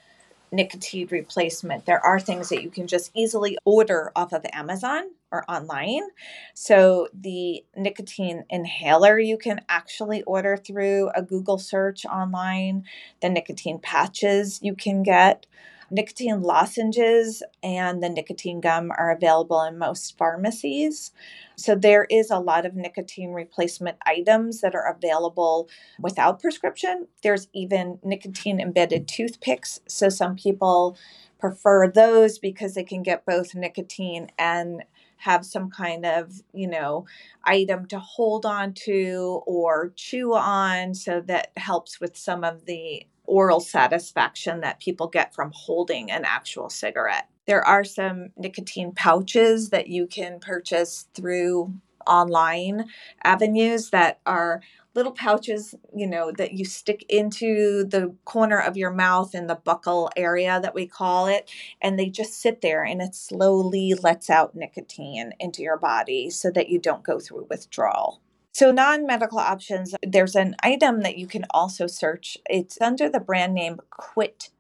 nicotine 0.55 1.09
replacement, 1.11 1.87
there 1.87 2.05
are 2.05 2.21
things 2.21 2.49
that 2.49 2.63
you 2.63 2.71
can 2.71 2.87
just 2.87 3.11
easily 3.15 3.59
order 3.65 4.13
off 4.17 4.33
of 4.33 4.47
Amazon 4.53 5.11
or 5.31 5.45
online. 5.51 6.03
So, 6.55 7.09
the 7.13 7.65
nicotine 7.77 8.45
inhaler 8.49 9.19
you 9.19 9.37
can 9.37 9.61
actually 9.69 10.23
order 10.23 10.57
through 10.57 11.11
a 11.15 11.23
Google 11.23 11.59
search 11.59 12.07
online, 12.07 12.85
the 13.21 13.29
nicotine 13.29 13.79
patches 13.79 14.61
you 14.63 14.75
can 14.75 15.03
get. 15.03 15.47
Nicotine 15.91 16.43
lozenges 16.43 17.43
and 17.63 18.03
the 18.03 18.09
nicotine 18.09 18.61
gum 18.61 18.91
are 18.91 19.11
available 19.11 19.63
in 19.63 19.79
most 19.79 20.17
pharmacies. 20.17 21.13
So, 21.57 21.75
there 21.75 22.07
is 22.11 22.31
a 22.31 22.39
lot 22.39 22.67
of 22.67 22.75
nicotine 22.75 23.33
replacement 23.33 23.99
items 24.07 24.61
that 24.61 24.75
are 24.75 24.93
available 24.93 25.69
without 26.01 26.41
prescription. 26.41 27.09
There's 27.23 27.49
even 27.53 27.99
nicotine 28.03 28.61
embedded 28.61 29.07
toothpicks. 29.09 29.81
So, 29.87 30.09
some 30.09 30.37
people 30.37 30.97
prefer 31.39 31.91
those 31.91 32.39
because 32.39 32.75
they 32.75 32.85
can 32.85 33.03
get 33.03 33.27
both 33.27 33.55
nicotine 33.55 34.31
and 34.39 34.83
have 35.19 35.45
some 35.45 35.71
kind 35.71 36.05
of, 36.05 36.43
you 36.53 36.69
know, 36.69 37.07
item 37.45 37.87
to 37.87 37.99
hold 37.99 38.45
on 38.45 38.73
to 38.73 39.43
or 39.47 39.93
chew 39.97 40.35
on. 40.35 40.95
So 40.95 41.21
that 41.23 41.51
helps 41.57 42.01
with 42.01 42.17
some 42.17 42.45
of 42.45 42.67
the 42.67 43.07
oral 43.25 43.61
satisfaction 43.61 44.61
that 44.61 44.81
people 44.81 45.09
get 45.09 45.35
from 45.35 45.53
holding 45.55 46.11
an 46.11 46.25
actual 46.25 46.69
cigarette. 46.69 47.29
There 47.47 47.67
are 47.67 47.85
some 47.85 48.31
nicotine 48.37 48.93
pouches 48.93 49.71
that 49.71 49.89
you 49.89 50.07
can 50.07 50.41
purchase 50.41 51.09
through 51.15 51.75
online 52.07 52.87
avenues 53.23 53.91
that 53.91 54.21
are 54.27 54.61
little 54.95 55.13
pouches, 55.13 55.75
you 55.95 56.07
know, 56.07 56.31
that 56.33 56.53
you 56.53 56.65
stick 56.65 57.05
into 57.09 57.85
the 57.85 58.15
corner 58.25 58.61
of 58.61 58.77
your 58.77 58.93
mouth 58.93 59.35
in 59.35 59.47
the 59.47 59.57
buccal 59.57 60.09
area 60.17 60.61
that 60.63 60.75
we 60.75 60.87
call 60.87 61.27
it. 61.27 61.51
And 61.83 61.99
they 61.99 62.09
just 62.09 62.41
sit 62.41 62.61
there 62.61 62.85
and 62.85 63.03
it 63.03 63.15
slowly 63.15 63.95
lets 63.95 64.31
out 64.31 64.55
nicotine 64.55 65.33
into 65.41 65.63
your 65.63 65.79
body 65.79 66.31
so 66.31 66.51
that 66.53 66.69
you 66.69 66.79
don't 66.79 67.03
go 67.03 67.19
through 67.19 67.47
withdrawal. 67.51 68.21
So, 68.55 68.71
non 68.71 69.05
medical 69.05 69.41
options, 69.41 69.97
there's 70.07 70.37
an 70.37 70.55
item 70.63 71.01
that 71.01 71.19
you 71.19 71.27
can 71.27 71.45
also 71.51 71.89
search. 71.89 72.39
It's 72.49 72.81
under 72.81 73.11
the 73.11 73.19
brand 73.19 73.53
name 73.53 73.81
Quit 73.91 74.51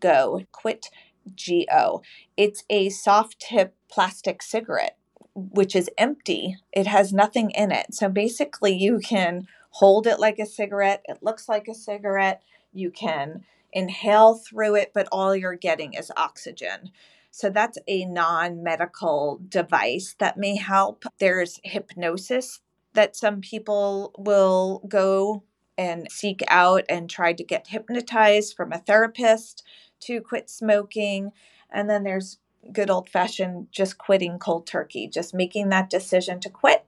Go, 0.00 0.44
Quit 0.50 0.90
G 1.36 1.68
O. 1.72 2.02
It's 2.36 2.64
a 2.68 2.88
soft 2.88 3.38
tip 3.38 3.76
plastic 3.88 4.42
cigarette, 4.42 4.98
which 5.36 5.76
is 5.76 5.88
empty. 5.96 6.56
It 6.72 6.88
has 6.88 7.12
nothing 7.12 7.50
in 7.50 7.70
it. 7.70 7.94
So, 7.94 8.08
basically, 8.08 8.74
you 8.74 8.98
can 8.98 9.46
hold 9.70 10.08
it 10.08 10.18
like 10.18 10.40
a 10.40 10.46
cigarette. 10.46 11.02
It 11.04 11.22
looks 11.22 11.48
like 11.48 11.68
a 11.68 11.74
cigarette. 11.74 12.42
You 12.72 12.90
can 12.90 13.44
inhale 13.72 14.34
through 14.34 14.74
it, 14.74 14.90
but 14.92 15.06
all 15.12 15.36
you're 15.36 15.54
getting 15.54 15.94
is 15.94 16.10
oxygen. 16.16 16.90
So 17.30 17.50
that's 17.50 17.78
a 17.86 18.04
non 18.04 18.64
medical 18.64 19.40
device 19.48 20.16
that 20.18 20.36
may 20.36 20.56
help. 20.56 21.04
There's 21.18 21.60
hypnosis 21.64 22.60
that 22.94 23.16
some 23.16 23.40
people 23.40 24.12
will 24.16 24.82
go 24.88 25.42
and 25.76 26.10
seek 26.10 26.42
out 26.48 26.84
and 26.88 27.10
try 27.10 27.32
to 27.32 27.44
get 27.44 27.68
hypnotized 27.68 28.56
from 28.56 28.72
a 28.72 28.78
therapist 28.78 29.64
to 30.00 30.20
quit 30.20 30.48
smoking. 30.48 31.32
And 31.70 31.90
then 31.90 32.04
there's 32.04 32.38
good 32.72 32.90
old 32.90 33.08
fashioned 33.08 33.68
just 33.70 33.98
quitting 33.98 34.38
cold 34.38 34.66
turkey, 34.66 35.08
just 35.08 35.34
making 35.34 35.68
that 35.70 35.90
decision 35.90 36.40
to 36.40 36.50
quit 36.50 36.86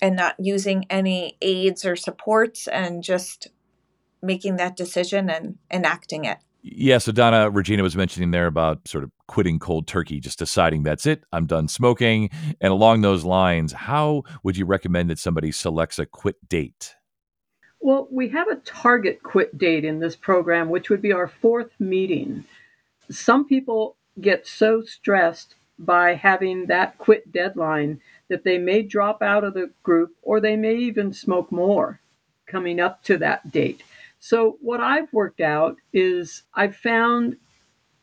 and 0.00 0.16
not 0.16 0.34
using 0.38 0.84
any 0.90 1.36
aids 1.40 1.84
or 1.84 1.96
supports 1.96 2.68
and 2.68 3.02
just 3.02 3.48
making 4.22 4.56
that 4.56 4.76
decision 4.76 5.30
and 5.30 5.56
enacting 5.70 6.24
it. 6.24 6.38
Yeah, 6.68 6.98
so 6.98 7.12
Donna 7.12 7.48
Regina 7.48 7.84
was 7.84 7.94
mentioning 7.94 8.32
there 8.32 8.48
about 8.48 8.88
sort 8.88 9.04
of 9.04 9.12
quitting 9.28 9.60
cold 9.60 9.86
turkey, 9.86 10.18
just 10.18 10.40
deciding 10.40 10.82
that's 10.82 11.06
it, 11.06 11.22
I'm 11.32 11.46
done 11.46 11.68
smoking. 11.68 12.28
And 12.60 12.72
along 12.72 13.02
those 13.02 13.24
lines, 13.24 13.72
how 13.72 14.24
would 14.42 14.56
you 14.56 14.66
recommend 14.66 15.08
that 15.10 15.20
somebody 15.20 15.52
selects 15.52 16.00
a 16.00 16.06
quit 16.06 16.48
date? 16.48 16.96
Well, 17.78 18.08
we 18.10 18.28
have 18.30 18.48
a 18.48 18.56
target 18.56 19.22
quit 19.22 19.56
date 19.56 19.84
in 19.84 20.00
this 20.00 20.16
program, 20.16 20.68
which 20.68 20.90
would 20.90 21.00
be 21.00 21.12
our 21.12 21.28
fourth 21.28 21.70
meeting. 21.78 22.42
Some 23.12 23.46
people 23.46 23.94
get 24.20 24.44
so 24.44 24.82
stressed 24.82 25.54
by 25.78 26.14
having 26.14 26.66
that 26.66 26.98
quit 26.98 27.30
deadline 27.30 28.00
that 28.26 28.42
they 28.42 28.58
may 28.58 28.82
drop 28.82 29.22
out 29.22 29.44
of 29.44 29.54
the 29.54 29.70
group 29.84 30.16
or 30.20 30.40
they 30.40 30.56
may 30.56 30.74
even 30.74 31.12
smoke 31.12 31.52
more 31.52 32.00
coming 32.46 32.80
up 32.80 33.04
to 33.04 33.18
that 33.18 33.52
date. 33.52 33.84
So, 34.28 34.58
what 34.60 34.80
I've 34.80 35.12
worked 35.12 35.40
out 35.40 35.76
is 35.92 36.42
I've 36.52 36.74
found 36.74 37.36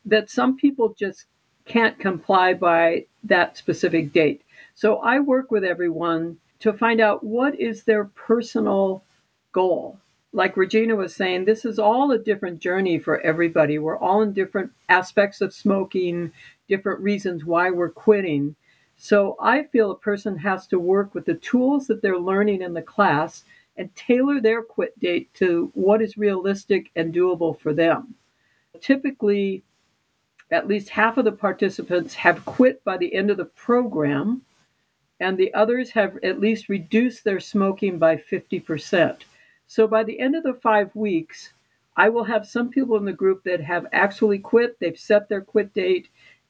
that 0.06 0.30
some 0.30 0.56
people 0.56 0.94
just 0.98 1.26
can't 1.66 1.98
comply 1.98 2.54
by 2.54 3.04
that 3.24 3.58
specific 3.58 4.14
date. 4.14 4.40
So, 4.74 5.00
I 5.00 5.20
work 5.20 5.50
with 5.50 5.64
everyone 5.64 6.38
to 6.60 6.72
find 6.72 6.98
out 6.98 7.22
what 7.22 7.60
is 7.60 7.84
their 7.84 8.06
personal 8.06 9.04
goal. 9.52 9.98
Like 10.32 10.56
Regina 10.56 10.96
was 10.96 11.14
saying, 11.14 11.44
this 11.44 11.66
is 11.66 11.78
all 11.78 12.10
a 12.10 12.18
different 12.18 12.58
journey 12.58 12.98
for 12.98 13.20
everybody. 13.20 13.78
We're 13.78 13.98
all 13.98 14.22
in 14.22 14.32
different 14.32 14.72
aspects 14.88 15.42
of 15.42 15.52
smoking, 15.52 16.32
different 16.70 17.00
reasons 17.00 17.44
why 17.44 17.68
we're 17.68 17.90
quitting. 17.90 18.56
So 18.96 19.36
I 19.38 19.64
feel 19.64 19.90
a 19.90 19.98
person 19.98 20.38
has 20.38 20.66
to 20.68 20.78
work 20.78 21.14
with 21.14 21.26
the 21.26 21.34
tools 21.34 21.86
that 21.88 22.00
they're 22.00 22.18
learning 22.18 22.62
in 22.62 22.72
the 22.72 22.80
class 22.80 23.44
and 23.76 23.94
tailor 23.94 24.40
their 24.40 24.62
quit 24.62 24.98
date 25.00 25.32
to 25.34 25.70
what 25.74 26.00
is 26.00 26.16
realistic 26.16 26.90
and 26.96 27.14
doable 27.14 27.58
for 27.58 27.72
them. 27.72 28.14
Typically, 28.80 29.62
at 30.50 30.68
least 30.68 30.88
half 30.88 31.16
of 31.16 31.24
the 31.24 31.32
participants 31.32 32.14
have 32.14 32.44
quit 32.44 32.82
by 32.84 32.96
the 32.96 33.14
end 33.14 33.30
of 33.30 33.36
the 33.36 33.44
program, 33.44 34.42
and 35.20 35.36
the 35.36 35.52
others 35.54 35.90
have 35.90 36.18
at 36.22 36.40
least 36.40 36.68
reduced 36.68 37.24
their 37.24 37.40
smoking 37.40 37.98
by 37.98 38.16
50%. 38.16 39.22
So 39.66 39.86
by 39.86 40.04
the 40.04 40.18
end 40.20 40.36
of 40.36 40.42
the 40.42 40.54
five 40.54 40.94
weeks, 40.94 41.52
I 41.96 42.08
will 42.08 42.24
have 42.24 42.46
some 42.46 42.70
people 42.70 42.96
in 42.96 43.04
the 43.04 43.12
group 43.12 43.42
that 43.44 43.60
have 43.60 43.86
actually 43.92 44.38
quit, 44.38 44.78
they've 44.78 44.98
set 44.98 45.28
their 45.28 45.40
quit 45.40 45.72
date, 45.72 46.08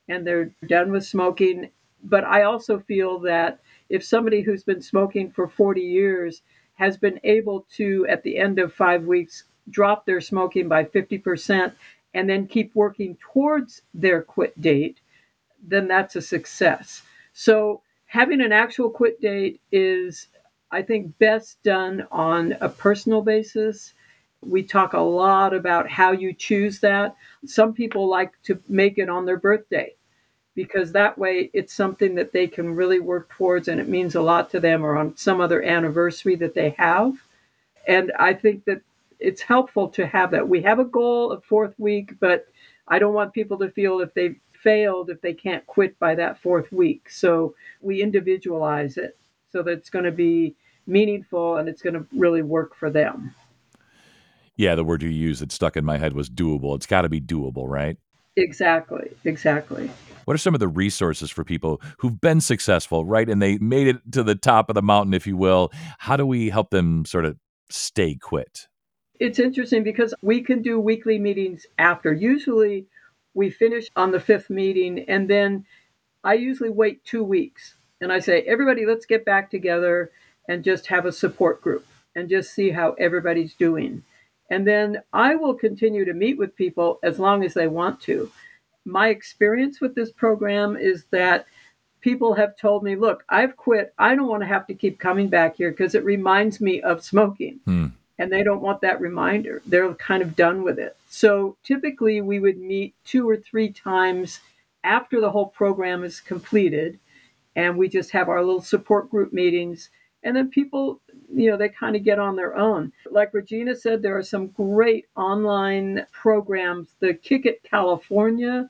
and 0.09 0.27
they're 0.27 0.51
done 0.67 0.91
with 0.91 1.05
smoking. 1.05 1.71
But 2.03 2.25
I 2.25 2.43
also 2.43 2.79
feel 2.81 3.19
that 3.21 3.61
if 3.89 4.05
somebody 4.05 4.41
who's 4.41 4.65
been 4.65 4.83
smoking 4.83 5.31
for 5.31 5.49
40 5.49 5.81
years 5.81 6.43
has 6.75 6.97
been 6.97 7.21
able 7.25 7.67
to, 7.77 8.07
at 8.09 8.23
the 8.23 8.37
end 8.39 8.59
of 8.59 8.73
five 8.73 9.05
weeks, 9.05 9.45
drop 9.71 10.05
their 10.05 10.21
smoking 10.21 10.69
by 10.69 10.85
50% 10.85 11.73
and 12.15 12.29
then 12.29 12.47
keep 12.47 12.75
working 12.75 13.17
towards 13.33 13.83
their 13.93 14.23
quit 14.23 14.61
date, 14.61 15.01
then 15.67 15.89
that's 15.89 16.17
a 16.17 16.23
success. 16.23 17.03
So 17.33 17.83
having 18.07 18.41
an 18.41 18.53
actual 18.53 18.91
quit 18.91 19.21
date 19.21 19.61
is, 19.73 20.29
I 20.71 20.83
think, 20.83 21.19
best 21.19 21.63
done 21.63 22.07
on 22.11 22.57
a 22.61 22.69
personal 22.69 23.23
basis. 23.23 23.95
We 24.43 24.63
talk 24.63 24.93
a 24.93 25.01
lot 25.01 25.55
about 25.55 25.89
how 25.89 26.13
you 26.13 26.33
choose 26.33 26.81
that. 26.81 27.17
Some 27.47 27.73
people 27.73 28.09
like 28.09 28.33
to 28.45 28.61
make 28.69 28.99
it 28.99 29.09
on 29.09 29.25
their 29.25 29.39
birthday 29.39 29.95
because 30.55 30.93
that 30.93 31.19
way 31.19 31.51
it's 31.53 31.73
something 31.73 32.15
that 32.15 32.33
they 32.33 32.47
can 32.47 32.75
really 32.75 33.01
work 33.01 33.29
towards 33.31 33.69
and 33.69 33.81
it 33.81 33.89
means 33.89 34.15
a 34.15 34.23
lot 34.23 34.51
to 34.51 34.61
them 34.61 34.85
or 34.85 34.97
on 34.97 35.17
some 35.17 35.41
other 35.41 35.63
anniversary 35.63 36.37
that 36.37 36.55
they 36.55 36.71
have. 36.79 37.15
And 37.87 38.13
I 38.19 38.35
think 38.35 38.65
that 38.65 38.81
it's 39.19 39.43
helpful 39.43 39.89
to 39.91 40.07
have 40.07 40.31
that. 40.31 40.49
We 40.49 40.63
have 40.63 40.79
a 40.79 40.85
goal 40.85 41.33
of 41.33 41.45
fourth 41.45 41.75
week, 41.79 42.19
but 42.21 42.47
I 42.87 42.99
don't 42.99 43.15
want 43.15 43.33
people 43.33 43.59
to 43.59 43.71
feel 43.71 44.01
if 44.01 44.15
they've 44.15 44.39
failed 44.65 45.11
if 45.11 45.21
they 45.21 45.35
can't 45.35 45.65
quit 45.67 45.97
by 45.99 46.15
that 46.17 46.41
fourth 46.41 46.73
week. 46.73 47.11
So 47.11 47.55
we 47.83 48.03
individualize 48.03 48.97
it 48.97 49.17
so 49.53 49.63
that 49.63 49.73
it's 49.73 49.91
going 49.91 50.07
to 50.07 50.11
be 50.11 50.57
meaningful 50.87 51.59
and 51.59 51.69
it's 51.69 51.83
going 51.83 51.95
to 51.95 52.07
really 52.13 52.43
work 52.43 52.75
for 52.75 52.91
them. 52.91 53.35
Yeah, 54.57 54.75
the 54.75 54.85
word 54.85 55.03
you 55.03 55.11
used 55.11 55.43
that 55.43 55.53
stuck 55.53 55.77
in 55.77 55.85
my 55.85 55.99
head 55.99 56.15
was 56.15 56.31
doable. 56.31 56.75
It's 56.77 56.87
got 56.87 57.03
to 57.03 57.09
be 57.09 57.21
doable, 57.21 57.69
right? 57.69 57.99
Exactly, 58.37 59.11
exactly. 59.25 59.91
What 60.25 60.35
are 60.35 60.39
some 60.39 60.55
of 60.55 60.61
the 60.61 60.69
resources 60.69 61.31
for 61.31 61.45
people 61.45 61.81
who've 61.99 62.21
been 62.21 62.41
successful, 62.41 63.05
right? 63.05 63.29
And 63.29 63.41
they 63.41 63.59
made 63.59 63.89
it 63.89 63.97
to 64.13 64.23
the 64.23 64.35
top 64.35 64.69
of 64.69 64.75
the 64.75 64.83
mountain, 64.83 65.15
if 65.15 65.27
you 65.27 65.37
will. 65.37 65.73
How 65.99 66.17
do 66.17 66.27
we 66.27 66.51
help 66.51 66.71
them 66.71 67.05
sort 67.05 67.25
of 67.25 67.37
stay 67.71 68.15
quit? 68.15 68.69
It's 69.21 69.39
interesting 69.39 69.85
because 69.85 70.13
we 70.23 70.43
can 70.43 70.63
do 70.63 70.81
weekly 70.81 71.19
meetings 71.19 71.67
after. 71.79 72.13
Usually 72.13 72.87
we 73.35 73.51
finish 73.51 73.89
on 73.97 74.11
the 74.11 74.21
fifth 74.21 74.51
meeting, 74.51 75.05
and 75.09 75.29
then 75.29 75.65
I 76.25 76.35
usually 76.35 76.71
wait 76.71 77.05
two 77.05 77.23
weeks 77.23 77.75
and 78.01 78.13
I 78.13 78.19
say, 78.19 78.43
everybody, 78.43 78.87
let's 78.87 79.07
get 79.07 79.25
back 79.25 79.51
together 79.51 80.11
and 80.49 80.65
just 80.65 80.87
have 80.89 81.07
a 81.07 81.13
support 81.13 81.61
group 81.63 81.87
and 82.15 82.29
just 82.29 82.53
see 82.53 82.71
how 82.71 82.93
everybody's 82.93 83.55
doing. 83.55 84.03
And 84.51 84.67
then 84.67 85.03
I 85.13 85.37
will 85.37 85.55
continue 85.55 86.05
to 86.05 86.13
meet 86.13 86.39
with 86.39 86.57
people 86.57 86.99
as 87.03 87.19
long 87.19 87.45
as 87.45 87.55
they 87.55 87.67
want 87.67 88.01
to. 88.03 88.31
My 88.85 89.09
experience 89.09 89.81
with 89.81 89.95
this 89.95 90.13
program 90.13 90.77
is 90.77 91.05
that 91.11 91.47
people 92.01 92.35
have 92.35 92.57
told 92.57 92.83
me, 92.83 92.97
look, 92.97 93.25
I've 93.29 93.57
quit. 93.57 93.95
I 93.99 94.15
don't 94.15 94.29
want 94.29 94.43
to 94.43 94.49
have 94.49 94.67
to 94.67 94.75
keep 94.75 94.99
coming 94.99 95.29
back 95.29 95.57
here 95.57 95.71
because 95.71 95.95
it 95.95 96.05
reminds 96.05 96.61
me 96.61 96.83
of 96.83 97.03
smoking. 97.05 97.61
Hmm 97.65 97.87
and 98.19 98.33
they 98.33 98.43
don't 98.43 98.63
want 98.63 98.81
that 98.81 99.01
reminder. 99.01 99.61
They're 99.67 99.93
kind 99.95 100.23
of 100.23 100.37
done 100.37 100.63
with 100.63 100.79
it. 100.79 100.97
So 101.09 101.57
typically 101.65 102.21
we 102.21 102.39
would 102.39 102.59
meet 102.59 102.95
two 103.05 103.29
or 103.29 103.37
three 103.37 103.71
times 103.71 104.41
after 104.85 105.21
the 105.21 105.31
whole 105.31 105.47
program 105.47 106.05
is 106.05 106.21
completed 106.21 106.99
and 107.57 107.77
we 107.77 107.89
just 107.89 108.11
have 108.11 108.29
our 108.29 108.43
little 108.43 108.63
support 108.63 109.11
group 109.11 109.33
meetings 109.33 109.91
and 110.23 110.37
then 110.37 110.51
people 110.51 111.01
you 111.33 111.51
know 111.51 111.57
they 111.57 111.69
kind 111.69 111.97
of 111.97 112.05
get 112.05 112.19
on 112.19 112.37
their 112.37 112.57
own 112.57 112.93
like 113.11 113.33
regina 113.33 113.75
said 113.75 114.03
there 114.03 114.17
are 114.17 114.23
some 114.23 114.49
great 114.49 115.07
online 115.17 116.05
programs 116.13 116.89
the 117.01 117.15
kick 117.15 117.47
it 117.47 117.63
california 117.63 118.69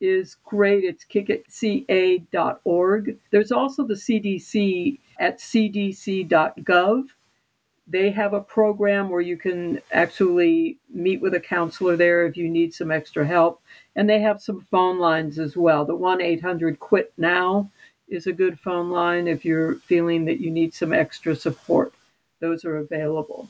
is 0.00 0.36
great 0.44 0.84
it's 0.84 1.04
kickitca.org 1.04 2.26
there's 3.30 3.52
also 3.52 3.84
the 3.84 3.94
cdc 3.94 4.98
at 5.18 5.38
cdc.gov 5.38 7.04
they 7.90 8.10
have 8.12 8.34
a 8.34 8.40
program 8.40 9.10
where 9.10 9.20
you 9.20 9.36
can 9.36 9.80
actually 9.90 10.78
meet 10.88 11.20
with 11.20 11.34
a 11.34 11.40
counselor 11.40 11.96
there 11.96 12.24
if 12.24 12.36
you 12.36 12.48
need 12.48 12.72
some 12.72 12.92
extra 12.92 13.26
help. 13.26 13.60
And 13.96 14.08
they 14.08 14.20
have 14.20 14.40
some 14.40 14.66
phone 14.70 15.00
lines 15.00 15.40
as 15.40 15.56
well. 15.56 15.84
The 15.84 15.96
1 15.96 16.20
800 16.20 16.78
Quit 16.78 17.12
Now 17.18 17.68
is 18.08 18.28
a 18.28 18.32
good 18.32 18.60
phone 18.60 18.90
line 18.90 19.26
if 19.26 19.44
you're 19.44 19.74
feeling 19.74 20.24
that 20.26 20.40
you 20.40 20.50
need 20.52 20.72
some 20.72 20.92
extra 20.92 21.34
support. 21.34 21.92
Those 22.38 22.64
are 22.64 22.76
available. 22.76 23.48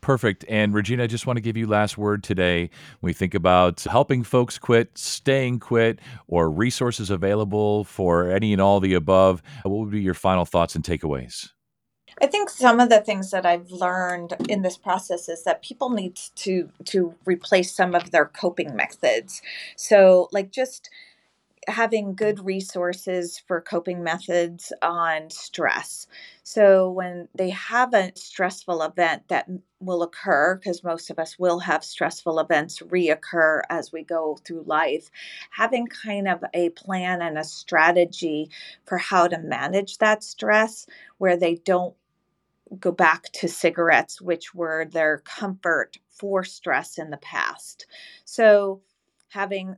Perfect. 0.00 0.44
And 0.48 0.72
Regina, 0.72 1.04
I 1.04 1.06
just 1.06 1.26
want 1.26 1.36
to 1.36 1.42
give 1.42 1.56
you 1.56 1.66
last 1.66 1.98
word 1.98 2.22
today. 2.22 2.70
we 3.02 3.12
think 3.12 3.34
about 3.34 3.82
helping 3.82 4.22
folks 4.22 4.58
quit, 4.58 4.96
staying 4.96 5.60
quit, 5.60 6.00
or 6.26 6.50
resources 6.50 7.10
available 7.10 7.84
for 7.84 8.30
any 8.30 8.52
and 8.52 8.62
all 8.62 8.80
the 8.80 8.94
above. 8.94 9.42
What 9.62 9.78
would 9.78 9.90
be 9.90 10.00
your 10.00 10.14
final 10.14 10.44
thoughts 10.44 10.74
and 10.74 10.84
takeaways? 10.84 11.50
I 12.22 12.26
think 12.26 12.50
some 12.50 12.80
of 12.80 12.88
the 12.88 13.00
things 13.00 13.30
that 13.30 13.46
I've 13.46 13.70
learned 13.70 14.34
in 14.48 14.62
this 14.62 14.76
process 14.76 15.28
is 15.28 15.44
that 15.44 15.62
people 15.62 15.90
need 15.90 16.16
to 16.36 16.70
to 16.86 17.14
replace 17.24 17.72
some 17.72 17.94
of 17.94 18.10
their 18.10 18.26
coping 18.26 18.74
methods. 18.74 19.40
So 19.76 20.28
like 20.32 20.50
just 20.50 20.90
having 21.68 22.14
good 22.14 22.44
resources 22.44 23.38
for 23.38 23.60
coping 23.60 24.02
methods 24.02 24.72
on 24.82 25.28
stress. 25.30 26.06
So 26.42 26.90
when 26.90 27.28
they 27.34 27.50
have 27.50 27.92
a 27.94 28.12
stressful 28.16 28.82
event 28.82 29.28
that 29.28 29.48
will 29.78 30.02
occur, 30.02 30.56
because 30.56 30.82
most 30.82 31.10
of 31.10 31.18
us 31.18 31.38
will 31.38 31.60
have 31.60 31.84
stressful 31.84 32.38
events 32.38 32.80
reoccur 32.80 33.62
as 33.68 33.92
we 33.92 34.02
go 34.02 34.38
through 34.44 34.64
life, 34.66 35.10
having 35.50 35.86
kind 35.86 36.28
of 36.28 36.42
a 36.54 36.70
plan 36.70 37.22
and 37.22 37.38
a 37.38 37.44
strategy 37.44 38.50
for 38.86 38.98
how 38.98 39.28
to 39.28 39.38
manage 39.38 39.98
that 39.98 40.24
stress 40.24 40.86
where 41.18 41.36
they 41.36 41.56
don't 41.56 41.94
go 42.78 42.92
back 42.92 43.24
to 43.32 43.48
cigarettes, 43.48 44.20
which 44.20 44.54
were 44.54 44.84
their 44.84 45.18
comfort 45.18 45.98
for 46.08 46.44
stress 46.44 46.98
in 46.98 47.10
the 47.10 47.16
past. 47.18 47.86
So, 48.24 48.80
having 49.28 49.76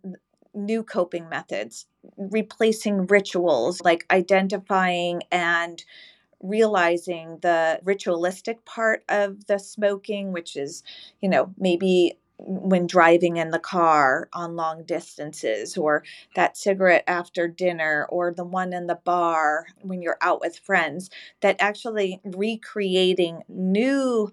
new 0.55 0.83
coping 0.83 1.29
methods, 1.29 1.87
replacing 2.17 3.07
rituals, 3.07 3.81
like 3.83 4.07
identifying 4.11 5.23
and 5.31 5.85
realizing 6.43 7.38
the 7.43 7.81
ritualistic 7.85 8.65
part 8.65 9.05
of 9.09 9.47
the 9.47 9.59
smoking, 9.59 10.33
which 10.33 10.57
is, 10.57 10.83
you 11.21 11.29
know, 11.29 11.55
maybe 11.59 12.19
when 12.38 12.88
driving 12.88 13.37
in 13.37 13.51
the 13.51 13.59
car 13.59 14.29
on 14.33 14.57
long 14.57 14.83
distances, 14.85 15.77
or 15.77 16.03
that 16.35 16.57
cigarette 16.57 17.05
after 17.07 17.47
dinner, 17.47 18.05
or 18.11 18.33
the 18.33 18.45
one 18.45 18.73
in 18.73 18.88
the 18.88 18.99
bar 19.05 19.67
when 19.83 20.03
you're 20.03 20.19
out 20.21 20.41
with 20.41 20.59
friends, 20.59 21.09
that 21.41 21.55
actually 21.61 22.21
recreating 22.25 23.43
new 23.49 24.33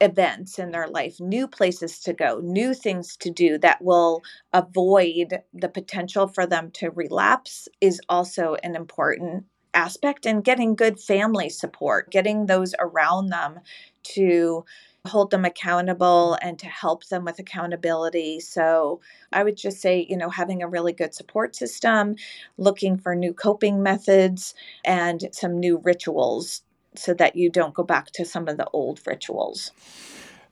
events 0.00 0.58
in 0.58 0.70
their 0.70 0.88
life, 0.88 1.18
new 1.20 1.48
places 1.48 2.00
to 2.00 2.12
go, 2.12 2.40
new 2.42 2.74
things 2.74 3.16
to 3.16 3.30
do 3.30 3.58
that 3.58 3.82
will 3.82 4.22
avoid 4.52 5.40
the 5.54 5.68
potential 5.68 6.28
for 6.28 6.46
them 6.46 6.70
to 6.72 6.90
relapse 6.90 7.68
is 7.80 8.00
also 8.08 8.56
an 8.62 8.76
important 8.76 9.44
aspect 9.74 10.26
and 10.26 10.44
getting 10.44 10.74
good 10.74 10.98
family 10.98 11.48
support, 11.48 12.10
getting 12.10 12.46
those 12.46 12.74
around 12.78 13.28
them 13.28 13.60
to 14.02 14.64
hold 15.06 15.30
them 15.30 15.44
accountable 15.44 16.36
and 16.42 16.58
to 16.58 16.66
help 16.66 17.04
them 17.06 17.24
with 17.24 17.38
accountability. 17.38 18.40
So 18.40 19.00
I 19.32 19.44
would 19.44 19.56
just 19.56 19.80
say, 19.80 20.06
you 20.08 20.16
know, 20.16 20.30
having 20.30 20.62
a 20.62 20.68
really 20.68 20.92
good 20.92 21.14
support 21.14 21.54
system, 21.54 22.16
looking 22.58 22.98
for 22.98 23.14
new 23.14 23.32
coping 23.32 23.82
methods 23.82 24.54
and 24.84 25.28
some 25.32 25.60
new 25.60 25.80
rituals 25.84 26.62
so 26.98 27.14
that 27.14 27.36
you 27.36 27.50
don't 27.50 27.74
go 27.74 27.82
back 27.82 28.10
to 28.12 28.24
some 28.24 28.48
of 28.48 28.56
the 28.56 28.66
old 28.72 29.00
rituals. 29.06 29.70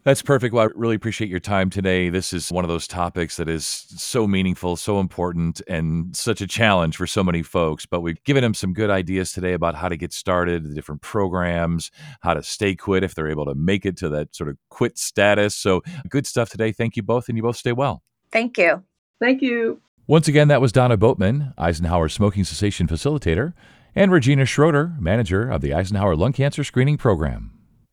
That's 0.05 0.21
perfect. 0.21 0.53
Well, 0.53 0.65
I 0.65 0.69
really 0.75 0.97
appreciate 0.97 1.31
your 1.31 1.41
time 1.41 1.71
today. 1.71 2.11
This 2.11 2.35
is 2.35 2.53
one 2.53 2.63
of 2.63 2.69
those 2.69 2.87
topics 2.87 3.39
that 3.39 3.49
is 3.49 3.65
so 3.65 4.27
meaningful, 4.27 4.77
so 4.77 5.01
important, 5.01 5.63
and 5.67 6.15
such 6.15 6.43
a 6.43 6.47
challenge 6.47 6.99
for 6.99 7.07
so 7.07 7.25
many 7.25 7.43
folks. 7.43 7.87
But 7.87 8.03
we've 8.03 8.23
given 8.25 8.43
them 8.43 8.53
some 8.53 8.75
good 8.75 8.91
ideas 8.91 9.33
today 9.33 9.55
about 9.55 9.75
how 9.75 9.89
to 9.89 9.97
get 9.97 10.13
started, 10.13 10.63
the 10.63 10.75
different 10.75 11.01
programs, 11.01 11.91
how 12.21 12.35
to 12.35 12.43
stay 12.43 12.75
quit 12.75 13.03
if 13.03 13.15
they're 13.15 13.31
able 13.31 13.47
to 13.47 13.55
make 13.55 13.87
it 13.87 13.97
to 13.99 14.11
that 14.11 14.37
sort 14.37 14.51
of 14.51 14.59
quit 14.69 14.99
status. 14.99 15.57
So, 15.57 15.81
good 16.11 16.27
stuff 16.27 16.51
today. 16.51 16.71
Thank 16.71 16.97
you 16.97 17.03
both, 17.03 17.31
and 17.31 17.39
you 17.39 17.43
both 17.43 17.57
stay 17.57 17.73
well. 17.73 18.03
Thank 18.31 18.59
you. 18.59 18.83
Thank 19.21 19.41
you. 19.41 19.81
Once 20.07 20.29
again, 20.29 20.49
that 20.49 20.61
was 20.61 20.71
Donna 20.71 20.99
Boatman, 20.99 21.55
Eisenhower 21.57 22.11
Smoking 22.11 22.45
Cessation 22.45 22.87
Facilitator, 22.87 23.55
and 23.95 24.11
Regina 24.11 24.45
Schroeder, 24.45 24.95
Manager 24.99 25.49
of 25.49 25.61
the 25.61 25.73
Eisenhower 25.73 26.17
Lung 26.17 26.33
Cancer 26.33 26.65
Screening 26.65 26.97
Program. 26.97 27.53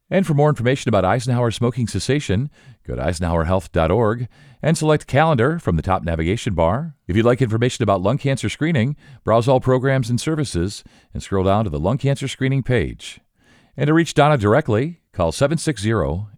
And 0.10 0.28
for 0.28 0.34
more 0.34 0.50
information 0.50 0.90
about 0.90 1.06
Eisenhower 1.06 1.52
smoking 1.52 1.88
cessation, 1.88 2.50
go 2.86 2.96
to 2.96 3.02
eisenhowerhealth.org 3.02 4.28
and 4.62 4.78
select 4.78 5.08
calendar 5.08 5.58
from 5.58 5.78
the 5.78 5.82
top 5.82 6.04
navigation 6.04 6.54
bar. 6.54 6.96
If 7.08 7.16
you'd 7.16 7.26
like 7.26 7.42
information 7.42 7.84
about 7.84 8.02
lung 8.02 8.18
cancer 8.18 8.50
screening, 8.50 8.98
browse 9.24 9.48
all 9.48 9.62
programs 9.62 10.10
and 10.10 10.20
services 10.20 10.84
and 11.14 11.24
scroll 11.24 11.46
down 11.46 11.64
to 11.64 11.70
the 11.70 11.80
lung 11.80 11.98
cancer 11.98 12.28
screening 12.28 12.62
page. 12.62 13.22
And 13.78 13.88
to 13.88 13.94
reach 13.94 14.14
Donna 14.14 14.38
directly, 14.38 15.00
call 15.14 15.32
760 15.32 15.90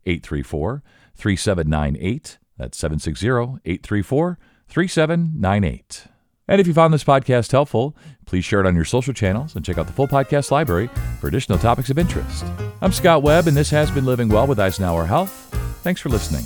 834 0.05 0.83
3798. 1.15 2.37
That's 2.57 2.77
760 2.77 3.27
834 3.65 4.37
3798. 4.67 6.07
And 6.47 6.59
if 6.59 6.67
you 6.67 6.73
found 6.73 6.93
this 6.93 7.03
podcast 7.03 7.51
helpful, 7.51 7.95
please 8.25 8.43
share 8.43 8.59
it 8.59 8.67
on 8.67 8.75
your 8.75 8.85
social 8.85 9.13
channels 9.13 9.55
and 9.55 9.63
check 9.63 9.77
out 9.77 9.87
the 9.87 9.93
full 9.93 10.07
podcast 10.07 10.51
library 10.51 10.89
for 11.19 11.27
additional 11.27 11.57
topics 11.57 11.89
of 11.89 11.97
interest. 11.97 12.45
I'm 12.81 12.91
Scott 12.91 13.23
Webb, 13.23 13.47
and 13.47 13.55
this 13.55 13.69
has 13.69 13.89
been 13.91 14.05
Living 14.05 14.29
Well 14.29 14.47
with 14.47 14.59
Eisenhower 14.59 15.05
Health. 15.05 15.31
Thanks 15.83 16.01
for 16.01 16.09
listening. 16.09 16.43